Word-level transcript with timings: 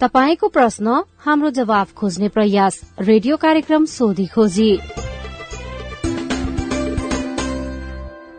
तपाईँको 0.00 0.48
प्रश्न 0.48 1.04
हाम्रो 1.18 1.50
जवाब 1.50 1.86
खोज्ने 1.96 2.28
प्रयास। 2.28 2.80
रेडियो 3.00 3.36
कार्यक्रम 3.36 3.84
सोधी 3.84 4.26
खोजी। 4.26 4.80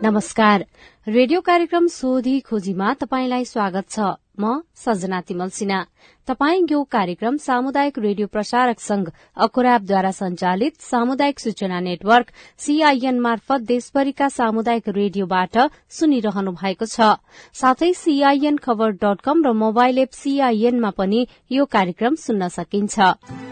नमस्कार। 0.02 0.66
रेडियो 1.08 1.40
कार्यक्रम 1.40 1.86
सोधी 1.86 2.40
खोजीमा 2.40 2.94
तपाईंलाई 2.94 3.44
स्वागत 3.44 3.90
छ। 3.90 4.00
म 4.38 4.60
सजना 4.74 5.20
तिमल 5.20 5.48
सिन्हा। 5.50 5.80
तपाई 6.28 6.60
यो 6.70 6.82
कार्यक्रम 6.86 7.36
सामुदायिक 7.36 7.98
रेडियो 7.98 8.26
प्रसारक 8.26 8.80
संघ 8.80 9.06
अखुराबद्वारा 9.36 10.10
संचालित 10.12 10.80
सामुदायिक 10.80 11.40
सूचना 11.40 11.80
नेटवर्क 11.80 12.32
सीआईएन 12.58 13.20
मार्फत 13.20 13.60
देशभरिका 13.68 14.28
सामुदायिक 14.30 14.88
रेडियोबाट 14.90 15.58
सुनिरहनु 15.90 16.52
भएको 16.54 16.86
छ। 16.86 17.12
साथै 17.54 17.92
सीआईएन 17.94 18.56
खबर 18.58 18.90
डट 18.98 19.20
कम 19.20 19.44
र 19.46 19.52
मोबाइल 19.62 19.98
एप 19.98 20.12
सीआईएनमा 20.14 20.90
पनि 20.96 21.26
यो 21.50 21.64
कार्यक्रम 21.68 22.14
सुन्न 22.16 22.48
सकिन्छ। 22.48 23.51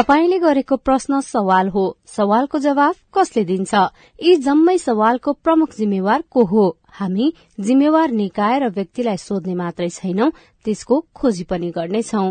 तपाईँले 0.00 0.38
गरेको 0.38 0.76
प्रश्न 0.76 1.18
सवाल 1.20 1.68
हो। 1.68 1.82
सवालको 2.08 2.58
जवाफ 2.58 2.96
कसले 3.14 3.42
दिन्छ? 3.44 3.72
यी 4.18 4.36
जम्मै 4.36 4.76
सवालको 4.78 5.32
प्रमुख 5.44 5.74
जिम्मेवार 5.76 6.22
को 6.32 6.44
हो? 6.44 6.62
हामी 6.88 7.26
जिम्मेवार 7.60 8.10
निकाय 8.10 8.58
र 8.58 8.68
व्यक्तिलाई 8.72 9.16
सोध्ने 9.20 9.54
मात्रै 9.54 9.88
छैनौं 9.90 10.28
त्यसको 10.64 10.96
खोजी 11.12 11.44
पनि 11.50 11.70
गर्नेछौ। 11.76 12.22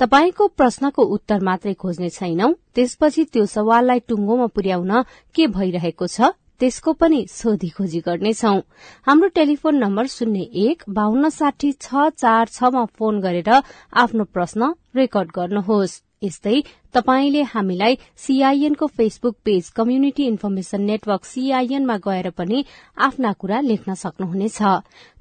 तपाईँको 0.00 0.46
प्रश्नको 0.52 1.02
उत्तर 1.16 1.40
मात्रै 1.48 1.72
खोज्ने 1.80 2.10
छैनौं 2.10 2.52
त्यसपछि 2.76 3.24
त्यो 3.32 3.44
सवाललाई 3.46 4.00
टुङ्गोमा 4.04 4.46
पुर्याउन 4.52 4.92
के 5.34 5.46
भइरहेको 5.56 6.06
छ 6.06 6.28
त्यसको 6.60 6.92
पनि 6.92 7.20
सोधी 7.32 7.68
खोजी 7.72 8.00
गर्नेछौ। 8.04 8.52
हाम्रो 9.08 9.28
टेलिफोन 9.38 9.80
नम्बर 9.84 10.06
शून्य 10.16 10.44
एक 10.66 10.84
बान्न 10.92 11.32
साठी 11.32 11.72
छ 11.72 12.12
चार 12.20 12.52
छमा 12.52 12.84
फोन 13.00 13.20
गरेर 13.24 13.50
आफ्नो 13.96 14.24
प्रश्न 14.36 14.74
रेकर्ड 14.96 15.32
गर्नुहोस्। 15.38 15.96
यस्तै 16.22 16.62
तपाईँले 16.94 17.42
हामीलाई 17.42 17.98
सीआईएनको 18.16 18.86
Facebook 18.86 19.36
page 19.44 19.68
community 19.70 20.24
information 20.26 20.82
network 20.82 21.24
सीआईएनमा 21.24 21.96
गएर 21.96 22.30
पनि 22.30 22.64
आफ्ना 22.98 23.32
कुरा 23.32 23.60
लेख्न 23.60 23.94
सक्नुहुनेछ। 23.94 24.58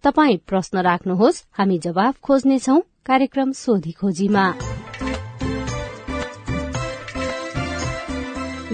तपाई 0.04 0.38
प्रश्न 0.48 0.78
राख्नुहोस् 0.82 1.44
हामी 1.52 1.78
जवाफ 1.80 2.20
खोज्नेछौ 2.20 2.78
कार्यक्रम 3.06 3.52
सोधी 3.52 3.92
खोजीमा। 3.92 4.46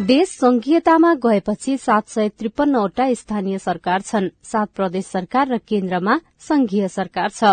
देश 0.04 0.30
संघीयतामा 0.30 1.14
गएपछि 1.16 1.78
सात 1.78 2.08
सय 2.08 2.30
त्रिपन्नवटा 2.30 3.14
स्थानीय 3.14 3.58
सरकार 3.58 4.02
छन्। 4.02 4.30
सात 4.44 4.70
प्रदेश 4.76 5.06
सरकार 5.06 5.48
र 5.48 5.58
केन्द्रमा 5.58 6.16
संघीय 6.40 6.88
सरकार 6.88 7.30
छ। 7.30 7.44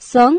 संघ 0.00 0.38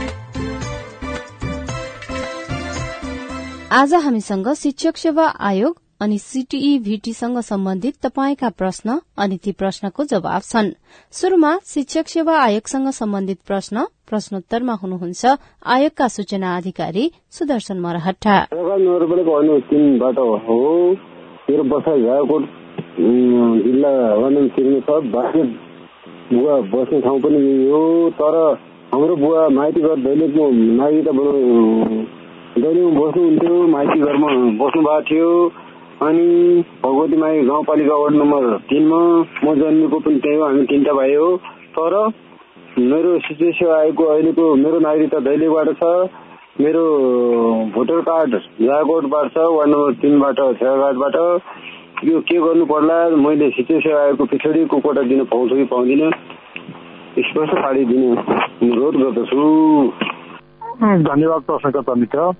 आज 3.73 3.93
हामीसँग 3.93 4.47
शिक्षक 4.53 4.97
सेवा 4.97 5.25
आयोग 5.39 5.75
अनि 6.01 6.17
सीटीई 6.19 6.79
भीटीसँग 6.79 7.37
सम्बन्धित 7.41 7.95
तपाईँका 8.05 8.49
प्रश्न 8.49 8.97
अनि 9.17 9.37
ती 9.43 9.51
प्रश्नको 9.51 10.03
जवाब 10.03 10.41
छन्। 10.41 10.71
शुरूमा 11.13 11.51
शिक्षक 11.65 12.07
सेवा 12.07 12.35
आयोगसँग 12.39 12.89
सम्बन्धित 12.91 13.39
प्रश्न 13.47 13.85
प्रश्नोत्तरमा 14.09 14.73
हुनुहुन्छ 14.73 15.23
आयोगका 15.75 16.07
सूचना 16.07 16.57
अधिकारी 16.57 17.05
सुदर्शन 17.31 17.79
मरहट्टा। 17.79 18.35
बुवा 26.33 26.59
बस्ने 26.71 27.01
ठाउँ 27.01 27.19
पनि 27.21 27.39
यही 27.39 28.09
तर 28.19 28.35
हाम्रो 28.93 29.15
बुवा 29.15 29.49
माइती 29.49 29.81
घर 29.81 29.95
दैलेखको 30.05 30.49
नागरिकता 30.79 32.20
दैनिक 32.53 32.95
बस्नुहुन्थ्यो 32.95 33.67
माइती 33.67 33.99
घरमा 34.01 34.29
बस्नु 34.59 34.81
भएको 34.83 35.01
थियो। 35.09 35.27
अनि 36.03 36.25
भगवती 36.83 37.17
माई 37.17 37.41
गाउँपालिका 37.47 37.95
वार्ड 37.95 38.15
नम्बर 38.15 38.57
तिनमा 38.69 38.99
म 39.43 39.53
जन्मेको 39.55 39.99
पनि 39.99 40.19
त्यही 40.19 40.35
हो 40.35 40.43
हामी 40.45 40.65
तिनवटा 40.67 40.93
भाइ 40.93 41.13
हो। 41.15 41.29
तर 41.77 41.95
मेरो 42.79 43.17
सेवा 43.29 43.77
आयोगको 43.77 44.03
अहिलेको 44.05 44.55
मेरो 44.55 44.79
नागरिकता 44.79 45.19
दैलेखबाट 45.29 45.69
छ 45.79 45.93
मेरो 46.61 46.83
भोटर 47.75 48.01
कार्ड 48.11 48.35
जागोटबाट 48.61 49.31
छ 49.31 49.47
वार्ड 49.55 49.71
नम्बर 49.71 49.93
तिनबाट 50.03 50.39
छेवाघाटबाट 50.59 51.15
यो 52.03 52.19
के 52.27 52.39
गर्नु 52.41 52.65
पर्ला 52.67 52.99
मैले 53.15 53.49
सेवा 53.61 54.01
आयोगको 54.01 54.25
पछाडिको 54.27 54.79
कोटा 54.79 55.01
दिन 55.07 55.23
पाउँछु 55.31 55.55
कि 55.55 55.65
पाउँदिनँ 55.71 56.11
स्पष्ट 57.21 57.53
पारिदिने 57.55 58.15
अनुरोध 58.15 58.95
गर्दछु। 58.97 60.10
धन्यवाद 60.81 61.41
प्रश्नकर्ता 61.45 61.93
मित्र। 61.93 62.31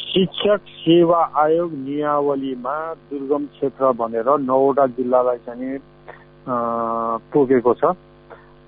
शिक्षक 0.00 0.60
सेवा 0.68 1.20
आयोग 1.40 1.72
नियावलीमा 1.72 2.74
दुर्गम 3.08 3.44
क्षेत्र 3.52 3.92
भनेर 3.96 4.28
नौवटा 4.40 4.86
जिल्लालाई 4.92 5.38
चाहिँ 5.46 5.78
तोकेको 7.32 7.74
छ। 7.74 7.92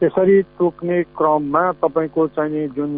त्यसरी 0.00 0.40
तोक्ने 0.56 1.02
क्रममा 1.20 1.64
तपाईँको 1.84 2.26
चाहिँ 2.32 2.67
जुन 2.72 2.93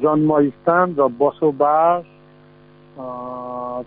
जन्मस्थान 0.00 0.94
र 0.98 1.08
बसोबास 1.20 2.04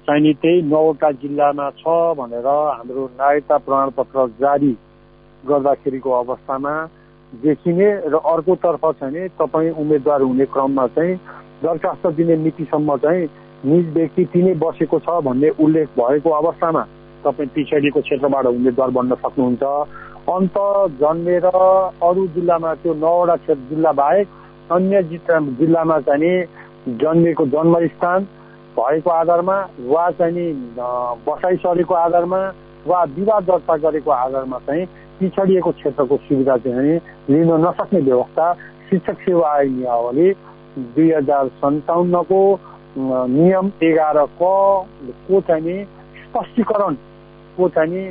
चाहिँ 0.06 0.34
त्यही 0.38 0.62
नौवटा 0.70 1.12
जिल्लामा 1.18 1.70
छ 1.82 1.98
भनेर 2.14 2.48
हाम्रो 2.48 3.10
नागरिकता 3.18 3.58
प्रमाणपत्र 3.58 4.28
जारी 4.38 4.74
गर्दाखेरिको 5.44 6.12
अवस्थामा 6.22 6.76
देखिने 7.34 7.88
र 8.08 8.16
अर्कोतर्फ 8.26 8.86
चाहिँ 9.00 9.28
तपाईँ 9.36 9.70
उम्मेद्वार 9.74 10.22
हुने 10.22 10.46
क्रममा 10.48 10.86
चाहिँ 10.88 11.16
दरखास्त 11.64 12.08
दिने 12.16 12.36
मितिसम्म 12.38 12.96
चाहिँ 12.98 13.28
निज 13.66 13.94
व्यक्ति 13.94 14.26
तिनै 14.26 14.54
बसेको 14.56 15.00
छ 15.00 15.20
भन्ने 15.22 15.50
उल्लेख 15.60 15.88
भएको 16.00 16.30
अवस्थामा 16.32 16.84
तपाईँ 17.24 17.50
पिछडिको 17.50 18.02
क्षेत्रबाट 18.02 18.46
उम्मेद्वार 18.48 18.90
बन्न 18.90 19.16
सक्नुहुन्छ। 19.16 19.64
अन्त 20.30 20.56
जन्मेर 21.02 21.46
अरू 21.46 22.28
जिल्लामा 22.36 22.74
त्यो 22.76 22.94
नौवटा 22.96 23.36
क्षेत्र 23.36 23.64
जिल्ला 23.70 23.92
बाहेक 23.92 24.28
अन्य 24.72 25.04
जिल्लामा 25.04 26.00
चाहिँ 26.08 26.36
जन्मेको 26.96 27.46
जन्मस्थान 27.46 28.24
भएको 28.78 29.10
आधारमा 29.12 29.58
वा 29.84 30.10
चाहिँ 30.20 30.48
बसाइ 31.28 31.56
सरेको 31.58 31.94
आधारमा 31.96 32.40
वा 32.88 33.04
विवाद 33.18 33.44
दर्ता 33.44 33.78
गरेको 33.84 34.12
आधारमा 34.12 34.60
चाहिँ 34.68 34.86
पिछडिएको 35.20 35.72
क्षेत्रको 35.72 36.18
सुविधा 36.20 36.58
चाहिँ 36.60 37.00
लिन 37.30 37.52
नसक्ने 37.62 38.00
व्यवस्था 38.02 38.54
शिक्षक 38.90 39.22
सेवा 39.22 39.50
आयोग 39.50 39.74
नियावली 39.74 40.32
दुई 40.78 41.12
हजार 41.12 41.48
सन्ताउन्नको 41.58 42.40
नियम 42.98 43.72
एघार 43.84 44.26
को 44.38 45.42
चाहिँ 45.42 45.84
स्पष्टीकरणको 46.24 47.70
चाहिँ 47.70 48.06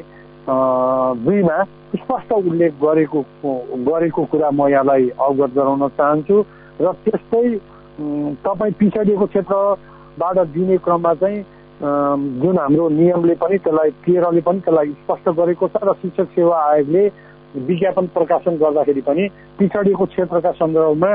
दुईमा 0.47 1.63
स्पष्ट 1.97 2.33
उल्लेख 2.33 2.73
गरेको 2.83 3.23
गरेको 3.85 4.25
कुरा 4.25 4.51
म 4.51 4.69
यहाँलाई 4.69 5.09
अवगत 5.21 5.55
गराउन 5.55 5.89
चाहन्छु 5.91 6.45
र 6.81 6.93
त्यस्तै 7.05 7.49
तपाईँ 8.45 8.73
पिछडिएको 8.73 9.27
क्षेत्रबाट 9.27 10.39
दिने 10.49 10.77
क्रममा 10.79 11.15
चाहिँ 11.15 11.45
जुन 11.77 12.59
हाम्रो 12.59 12.89
नियमले 12.91 13.35
पनि 13.37 13.57
त्यसलाई 13.59 13.91
तेह्रले 14.03 14.41
पनि 14.41 14.61
त्यसलाई 14.61 14.93
स्पष्ट 14.99 15.29
गरेको 15.31 15.69
छ 15.69 15.83
र 15.83 15.93
शिक्षक 15.95 16.29
सेवा 16.33 16.57
आयोगले 16.65 17.05
विज्ञापन 17.63 18.07
प्रकाशन 18.09 18.57
गर्दाखेरि 18.57 19.01
पनि 19.03 19.29
पिछडिएको 19.59 20.05
क्षेत्रका 20.07 20.53
सन्दर्भमा 20.55 21.13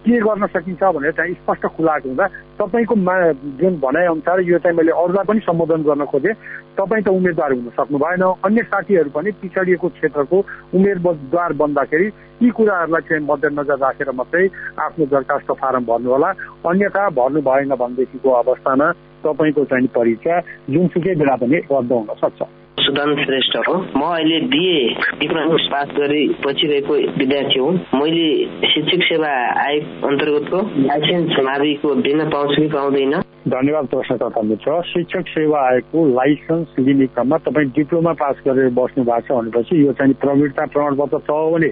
के 0.00 0.18
गर्न 0.20 0.46
सकिन्छ 0.46 0.82
भनेर 0.82 1.12
चाहिँ 1.12 1.34
स्पष्ट 1.34 1.66
खुलाएको 1.76 2.08
हुँदा 2.08 2.26
तपाईँको 2.58 2.94
मा 2.96 3.14
जुन 3.60 3.74
भनाइअनुसार 3.84 4.40
यो 4.48 4.58
चाहिँ 4.58 4.76
मैले 4.76 4.92
अरूलाई 4.96 5.24
पनि 5.28 5.40
सम्बोधन 5.44 5.82
गर्न 5.84 6.04
खोजेँ। 6.08 6.34
तपाईँ 6.78 7.02
त 7.04 7.08
उम्मेद्वार 7.08 7.52
हुन 7.52 7.68
सक्नु 7.76 7.98
भएन 8.00 8.22
अन्य 8.44 8.62
साथीहरू 8.64 9.10
पनि 9.12 9.30
पिछडिएको 9.40 9.88
क्षेत्रको 9.88 10.38
उम्मेदवार 10.74 11.52
बन्दाखेरि 11.60 12.06
यी 12.42 12.50
कुराहरूलाई 12.56 13.02
चाहिँ 13.08 13.24
मध्यनजर 13.28 13.78
राखेर 13.84 14.10
मात्रै 14.16 14.46
आफ्नो 14.80 15.06
दरखास्त 15.12 15.52
फारम 15.60 15.84
भर्नु 15.84 16.10
होला 16.10 16.30
अन्यथा 16.64 17.08
भर्नु 17.20 17.40
भएन 17.44 17.74
भनेदेखिको 17.76 18.30
अवस्थामा 18.40 18.90
तपाईँको 19.20 19.64
चाहिँ 19.68 19.88
परीक्षा 19.94 20.40
जुनसुकै 20.70 21.14
बेला 21.20 21.36
पनि 21.44 21.56
रद्द 21.68 21.92
हुन 21.92 22.08
सक्छ। 22.24 22.59
सुदान 22.80 23.14
श्रेष्ठ 23.24 23.56
हो। 23.68 23.74
म 23.96 24.02
अहिले 24.02 24.40
बिए 24.52 24.78
इकोनोमिक्स 25.24 25.66
पास 25.72 25.88
गरी 25.98 26.22
बचिरहेको 26.46 26.94
विद्यार्थी 27.18 27.58
हुँ। 27.60 27.74
मैले 28.00 28.28
शिक्षक 28.72 29.02
सेवा 29.08 29.30
आयोग 29.64 30.04
अन्तर्गतको 30.10 30.60
लाइसेन्स 30.86 31.38
माविको 31.44 31.94
दिन 32.06 32.28
पाउँछु 32.30 32.62
कि 32.62 32.68
पाउँदैन? 32.68 33.14
धन्यवाद 33.48 33.86
प्रश्नकर्ता 33.88 34.42
मित्र 34.42 34.80
शिक्षक 34.92 35.28
सेवा 35.28 35.58
आयोगको 35.68 36.06
लाइसेन्स 36.14 36.78
लिने 36.78 37.06
क्रममा 37.06 37.36
तपाईँ 37.46 37.68
डिप्लोमा 37.76 38.12
पास 38.20 38.36
गरेर 38.46 38.70
बस्नु 38.78 39.04
भएको 39.04 39.26
छ 39.26 39.38
भनेपछि 39.38 39.86
यो 39.86 39.92
चाहिँ 39.92 40.14
प्रवीणता 40.20 40.66
प्रमाणपत्र 40.72 41.18
छ 41.18 41.30
भने 41.52 41.68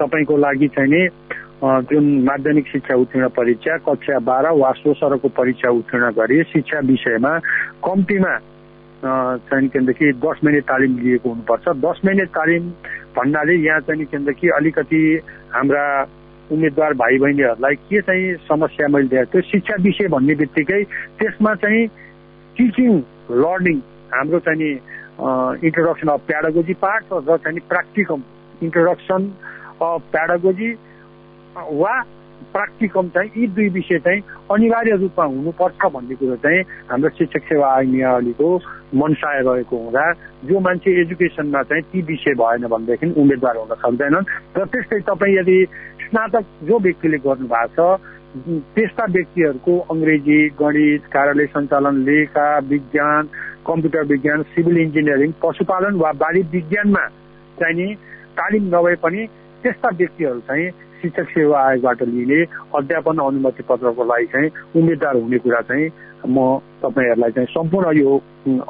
तपाईँको 0.00 0.36
लागि 0.36 0.68
चाहिँ 0.68 0.90
नि 0.90 1.02
जुन 1.62 2.06
माध्यमिक 2.24 2.66
शिक्षा 2.68 2.94
उत्तीर्ण 3.00 3.28
परीक्षा 3.36 3.76
कक्षा 3.86 4.18
बाह्र 4.28 4.50
वा 4.58 4.70
सोसरको 4.78 5.28
परीक्षा 5.36 5.70
उत्तीर्ण 5.70 6.10
गरी 6.18 6.42
शिक्षा 6.52 6.78
विषयमा 6.84 7.38
कम्तीमा 7.86 8.32
चाहिँ 9.04 9.68
केन्द्रदेखि 9.68 10.12
दस 10.22 10.40
महिने 10.44 10.60
तालिम 10.70 10.98
लिएको 10.98 11.28
हुनुपर्छ। 11.28 11.68
दस 11.84 12.00
महिने 12.04 12.24
तालिम 12.30 12.70
भन्नाले 13.16 13.54
यहाँ 13.66 13.80
चाहिँ 13.80 14.04
केन्द्रदेखि 14.06 14.48
अलिकति 14.56 15.02
हाम्रा 15.52 15.84
उम्मेद्वार 16.50 16.94
भाइ 16.94 17.18
बहिनीहरूलाई 17.18 17.74
के 17.88 18.00
चाहिँ 18.00 18.34
समस्या 18.46 18.88
मैले 18.88 19.08
देखाएको 19.08 19.32
थियो 19.32 19.50
शिक्षा 19.50 19.82
विषय 19.82 20.08
भन्ने 20.08 20.34
बित्तिकै 20.34 20.82
त्यसमा 21.18 21.54
चाहिँ 21.54 21.86
टिचिङ 22.56 22.92
लर्निङ 23.42 23.78
हाम्रो 24.12 24.38
चाहिँ 24.38 24.58
नि 24.58 24.70
इन्ट्रोडक्सन 25.66 26.08
अफ 26.08 26.20
प्याडागोजी 26.26 26.74
पार्ट 26.74 27.04
र 27.12 27.36
चाहिँ 27.36 27.60
प्र्याक्टिकम 27.68 28.22
इन्ट्रोडक्सन 28.62 29.30
अफ 29.82 30.10
प्याडागोजी 30.12 30.70
वा 31.82 31.94
प्राक्टिकम 32.52 33.08
चाहिँ 33.08 33.30
यी 33.36 33.46
दुई 33.56 33.68
विषय 33.68 33.98
चाहिँ 33.98 34.22
अनिवार्य 34.50 34.96
रूपमा 34.96 35.24
हुनुपर्छ 35.24 35.92
भन्ने 35.92 36.14
कुरो 36.14 36.36
चाहिँ 36.36 36.62
हाम्रो 36.90 37.08
शिक्षक 37.18 37.48
सेवा 37.48 37.72
आयोग 37.74 37.92
नियावलीको 37.92 38.48
मनसाय 38.94 39.40
रहेको 39.42 39.76
हुँदा 39.78 40.04
जो 40.44 40.60
मान्छे 40.60 41.00
एजुकेसनमा 41.00 41.62
चाहिँ 41.64 41.82
ती 41.84 42.02
विषय 42.04 42.34
भएन 42.36 42.66
भनेदेखि 42.68 43.12
उम्मेद्वार 43.16 43.56
हुन 43.58 43.74
सक्दैनन् 43.76 44.30
र 44.56 44.64
त्यस्तै 44.68 45.00
तपाईँ 45.04 45.36
यदि 45.36 45.58
स्नातक 46.02 46.44
जो 46.64 46.78
व्यक्तिले 46.80 47.18
गर्नु 47.20 47.48
भएको 47.48 47.86
छ 47.94 48.00
त्यस्ता 48.74 49.04
व्यक्तिहरूको 49.10 49.78
अङ्ग्रेजी 49.90 50.38
गणित 50.56 51.06
कार्यालय 51.08 51.46
सञ्चालन 51.48 51.96
लेखा 52.04 52.46
विज्ञान 52.66 53.28
कम्प्युटर 53.66 54.04
विज्ञान 54.06 54.42
सिभिल 54.50 54.78
इन्जिनियरिङ 54.80 55.32
पशुपालन 55.38 55.96
वा 55.96 56.12
बाली 56.18 56.42
विज्ञानमा 56.50 57.04
चाहिँ 57.58 57.76
नि 57.76 57.94
तालिम 58.34 58.64
नभए 58.68 58.94
पनि 59.02 59.26
त्यस्ता 59.64 59.88
व्यक्तिहरू 59.94 60.40
चाहिँ 60.42 60.70
शिक्षक 61.00 61.28
सेवा 61.30 61.60
आयोगबाट 61.60 62.02
लिने 62.04 62.40
अध्यापन 62.74 63.18
अनुमति 63.20 63.62
पत्रको 63.62 64.04
लागि 64.04 64.26
चाहिँ 64.28 64.50
उम्मेद्वार 64.76 65.16
हुने 65.16 65.38
कुरा 65.40 65.60
चाहिँ 65.66 65.88
म 66.26 66.58
तपाईँहरूलाई 66.82 67.30
चाहिँ 67.32 67.52
सम्पूर्ण 67.52 67.96
यो 67.98 68.10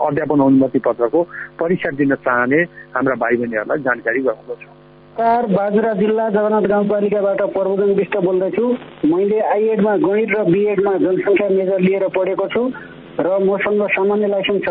अध्यापन 0.01 0.41
अनुमति 0.41 0.79
पत्रको 0.79 1.23
परीक्षा 1.61 1.91
दिन 1.97 2.15
चाहने 2.25 2.61
हाम्रा 2.95 3.15
भाइ 3.15 3.37
बहिनीहरूलाई 3.37 3.79
जानकारी 3.83 4.21
गराउँदछु 4.23 4.71
कार 5.13 5.47
बाजुरा 5.47 5.93
जिल्ला 5.93 6.29
जगन्नाथ 6.31 6.67
गाउँपालिकाबाट 6.73 7.41
प्रबोधन 7.53 7.91
विष्ट 7.95 8.17
बोल्दैछु। 8.17 8.65
मैले 9.13 9.41
आइएडमा 9.45 9.97
गणित 10.09 10.31
र 10.33 10.45
बिएडमा 10.45 10.93
जनसङ्ख्या 11.05 11.49
मेजर 11.49 11.81
लिएर 11.81 12.09
पढेको 12.17 12.47
छु 12.49 12.63
र 13.21 13.29
मसँग 13.45 13.83
सामान्य 13.93 14.27
लाइसेन्स 14.27 14.65
छ। 14.65 14.71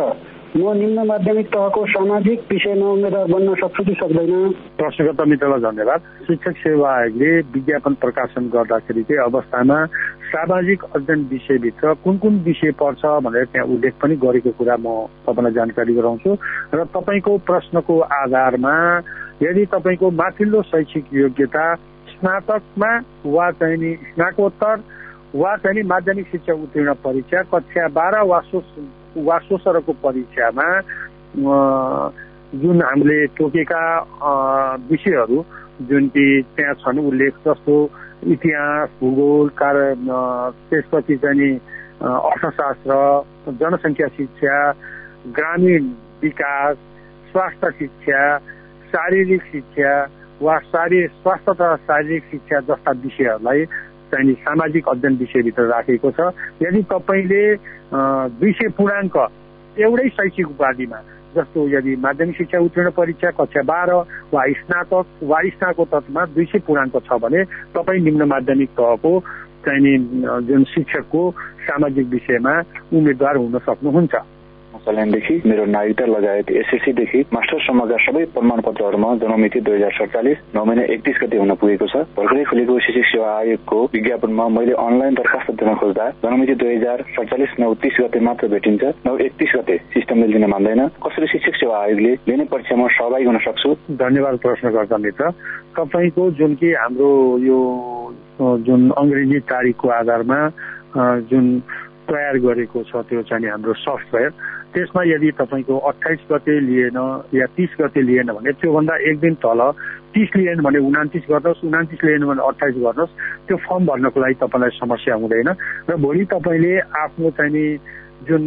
म 0.52 0.74
निम्न 0.76 1.06
माध्यमिक 1.08 1.48
तहको 1.48 1.86
सामाजिक 1.88 2.40
विषयमा 2.52 2.88
उम्मेद्वार 2.92 3.28
बन्न 3.32 3.54
सक्छु 3.62 3.84
कि 3.86 3.94
सक्दैन? 4.02 4.34
प्रश्नकर्ता 4.76 5.24
मित्रलाई 5.26 5.62
धन्यवाद। 5.62 6.00
शिक्षक 6.28 6.56
सेवा 6.58 6.90
आयोगले 6.92 7.30
विज्ञापन 7.54 7.94
प्रकाशन 8.02 8.50
गर्दाखेरिकै 8.50 9.16
अवस्थामा 9.30 9.78
सामाजिक 10.32 10.84
अध्ययन 10.96 11.24
विषयभित्र 11.32 11.94
कुन 12.04 12.18
कुन 12.18 12.36
विषय 12.40 12.72
पर्छ 12.72 13.06
भनेर 13.24 13.46
त्यहाँ 13.46 13.68
उल्लेख 13.68 13.94
पनि 14.02 14.16
गरेको 14.16 14.52
कुरा 14.56 14.76
म 14.80 14.88
तपाईँलाई 15.28 15.54
जानकारी 15.54 15.94
गराउँछु। 15.94 16.32
र 16.74 16.86
तपाईँको 16.88 17.38
प्रश्नको 17.44 18.00
आधारमा 18.00 18.76
यदि 19.44 19.66
तपाईँको 19.66 20.12
माथिल्लो 20.14 20.62
शैक्षिक 20.62 21.06
योग्यता 21.14 21.66
स्नातकमा 22.12 22.92
वा 23.26 23.52
चाहिँ 23.52 23.78
नि 23.78 23.92
स्नाकोत्तर 24.08 24.76
वा 25.36 25.56
चाहिँ 25.58 25.76
नि 25.76 25.84
माध्यमिक 25.84 26.28
शिक्षा 26.32 26.54
उत्तीर्ण 26.54 26.94
परीक्षा 27.04 27.42
कक्षा 27.52 27.88
बाह्र 27.92 28.22
वा 28.24 28.40
वा 29.18 29.38
सोसरको 29.40 29.94
परीक्षामा 30.04 30.68
जुन 32.56 32.82
हामीले 32.82 33.26
तोकेका 33.36 33.84
विषयहरू 34.88 35.44
जुन 35.82 36.08
कि 36.08 36.26
त्यहाँ 36.56 36.74
छन् 36.74 37.00
उल्लेख 37.00 37.36
जस्तो 37.48 37.76
इतिहास 38.28 38.90
भूगोल 39.02 39.50
कार 39.50 39.78
त्यसपछि 40.70 41.16
चाहिँ 41.18 41.54
अर्थशास्त्र 42.02 42.94
जनसङ्ख्या 43.60 44.08
शिक्षा 44.08 44.56
ग्रामीण 45.38 45.84
विकास 46.22 46.78
स्वास्थ्य 47.32 47.72
शिक्षा 47.80 48.38
शारीरिक 48.92 49.42
शिक्षा 49.52 49.94
वा 50.42 50.58
शारीरिक 50.60 51.12
स्वास्थ्य 51.12 51.54
तथा 51.54 51.76
शारीरिक 51.76 52.24
शिक्षा 52.32 52.60
जस्ता 52.60 52.92
विषयहरूलाई 52.92 53.66
चाहिँ 54.12 54.34
सामाजिक 54.34 54.88
अध्ययन 54.90 55.16
विषयभित्र 55.18 55.64
राखेको 55.64 56.12
छ। 56.12 56.32
यदि 56.62 56.82
तपाईँले 56.84 57.44
दुई 58.38 58.52
सय 58.52 58.68
पूर्णाङ्क 58.78 59.18
एउटै 59.80 60.08
शैक्षिक 60.10 60.48
उपाधिमा 60.48 61.00
जस्तो 61.36 61.68
यदि 61.68 61.96
माध्यमिक 61.96 62.38
शिक्षा 62.38 62.60
उत्तीर्ण 62.60 62.90
परीक्षा 62.92 63.30
कक्षा 63.40 63.62
बाह्र 63.62 63.94
वा 64.34 64.44
स्नातक 64.60 65.24
वा 65.24 65.40
स्नाकोत्तरमा 65.56 66.26
दुई 66.36 66.46
सय 66.46 66.60
पूर्णाङ्क 66.68 66.98
छ 67.06 67.20
भने 67.24 67.44
तपाईँ 67.76 68.04
निम्न 68.04 68.28
माध्यमिक 68.34 68.70
तहको 68.80 69.14
चाहिँ 69.66 69.98
जुन 70.48 70.64
शिक्षकको 70.74 71.24
सामाजिक 71.66 72.08
विषयमा 72.08 72.54
उम्मेद्वार 72.94 73.36
हुन 73.38 73.58
सक्नुहुन्छ। 73.66 74.16
सल्यानदेखि 74.86 75.36
मेरो 75.46 75.66
नागरिकता 75.66 76.06
लगायत 76.06 76.52
एसएससीदेखि 76.52 77.20
मास्टरसम्मका 77.34 77.98
सबै 78.06 78.24
प्रमाणपत्रहरूमा 78.34 79.10
जन्ममिति 79.22 79.60
दुई 79.62 79.76
हजार 79.76 79.92
सडचालिस 79.98 80.38
नौ 80.56 80.64
महिना 80.66 80.84
एकतिस 80.94 81.18
गते 81.22 81.38
हुन 81.38 81.54
पुगेको 81.62 81.88
छ। 81.94 81.96
भर्खरै 82.18 82.44
खुलेको 82.50 82.80
शिक्षक 82.86 83.06
सेवा 83.12 83.30
आयोगको 83.38 83.78
विज्ञापनमा 83.94 84.48
मैले 84.58 84.74
अनलाइन 84.86 85.14
दरखास्त 85.22 85.52
दिन 85.62 85.74
खोज्दा 85.82 86.06
जन्ममिति 86.24 86.56
दुई 86.62 86.76
हजार 86.76 87.04
सडचालिस 87.14 87.52
नौ 87.62 87.74
तिस 87.78 87.96
गते 88.02 88.20
मात्र 88.26 88.48
भेटिन्छ। 88.54 88.84
नौ 89.06 89.18
एकतिस 89.28 89.52
गते 89.56 89.78
सिस्टमले 89.94 90.28
लिन 90.34 90.46
मान्दैन। 90.50 90.82
कसरी 91.06 91.28
शिक्षक 91.34 91.56
सेवा 91.62 91.78
आयोगले 91.84 92.14
लिने 92.28 92.46
परीक्षामा 92.50 92.88
सहभागी 92.98 93.26
हुन 93.30 93.38
सक्छु? 93.46 93.70
धन्यवाद 94.02 94.36
प्रश्नकर्ता 94.42 94.98
मित्र। 94.98 95.30
तपाईँको 95.78 96.24
जुन 96.42 96.56
कि 96.58 96.74
हाम्रो 96.74 97.12
यो 97.46 97.60
जुन 98.42 98.82
अङ्ग्रेजी 98.98 99.40
तारिकको 99.46 99.88
आधारमा 100.02 100.40
जुन 101.30 101.46
तयार 102.10 102.38
गरेको 102.44 102.84
छ 102.90 103.06
त्यो 103.08 103.22
चाहिँ 103.30 103.50
हाम्रो 103.50 103.74
सफ्टवेयर। 103.86 104.32
त्यसमा 104.74 105.02
यदि 105.06 105.32
तपाईँको 105.32 105.78
अठाइस 105.78 106.20
गते 106.32 106.60
लिएन 106.60 106.98
या 107.34 107.46
तिस 107.58 107.76
गते 107.82 108.02
लिएन 108.02 108.32
भने 108.32 108.52
त्योभन्दा 108.54 108.96
एक 109.10 109.20
दिन 109.20 109.34
तल 109.36 109.62
तिस 110.14 110.36
लिएन 110.36 110.62
भने 110.62 110.80
उनातिस 110.80 111.24
गर्नुहोस् 111.30 111.64
उनातिस 111.66 112.04
लिएन 112.04 112.26
भने 112.26 112.48
अठाइस 112.48 112.76
गर्नुहोस् 112.78 113.16
त्यो 113.48 113.58
फर्म 113.58 113.86
भर्नको 113.86 114.20
लागि 114.20 114.34
तपाईँलाई 114.34 114.78
समस्या 114.80 115.16
हुँदैन 115.16 115.50
र 115.90 115.96
भोलि 115.98 116.26
तपाईँले 116.26 116.74
आफ्नो 116.80 117.30
चाहिँ 117.32 117.68
जुन 118.28 118.44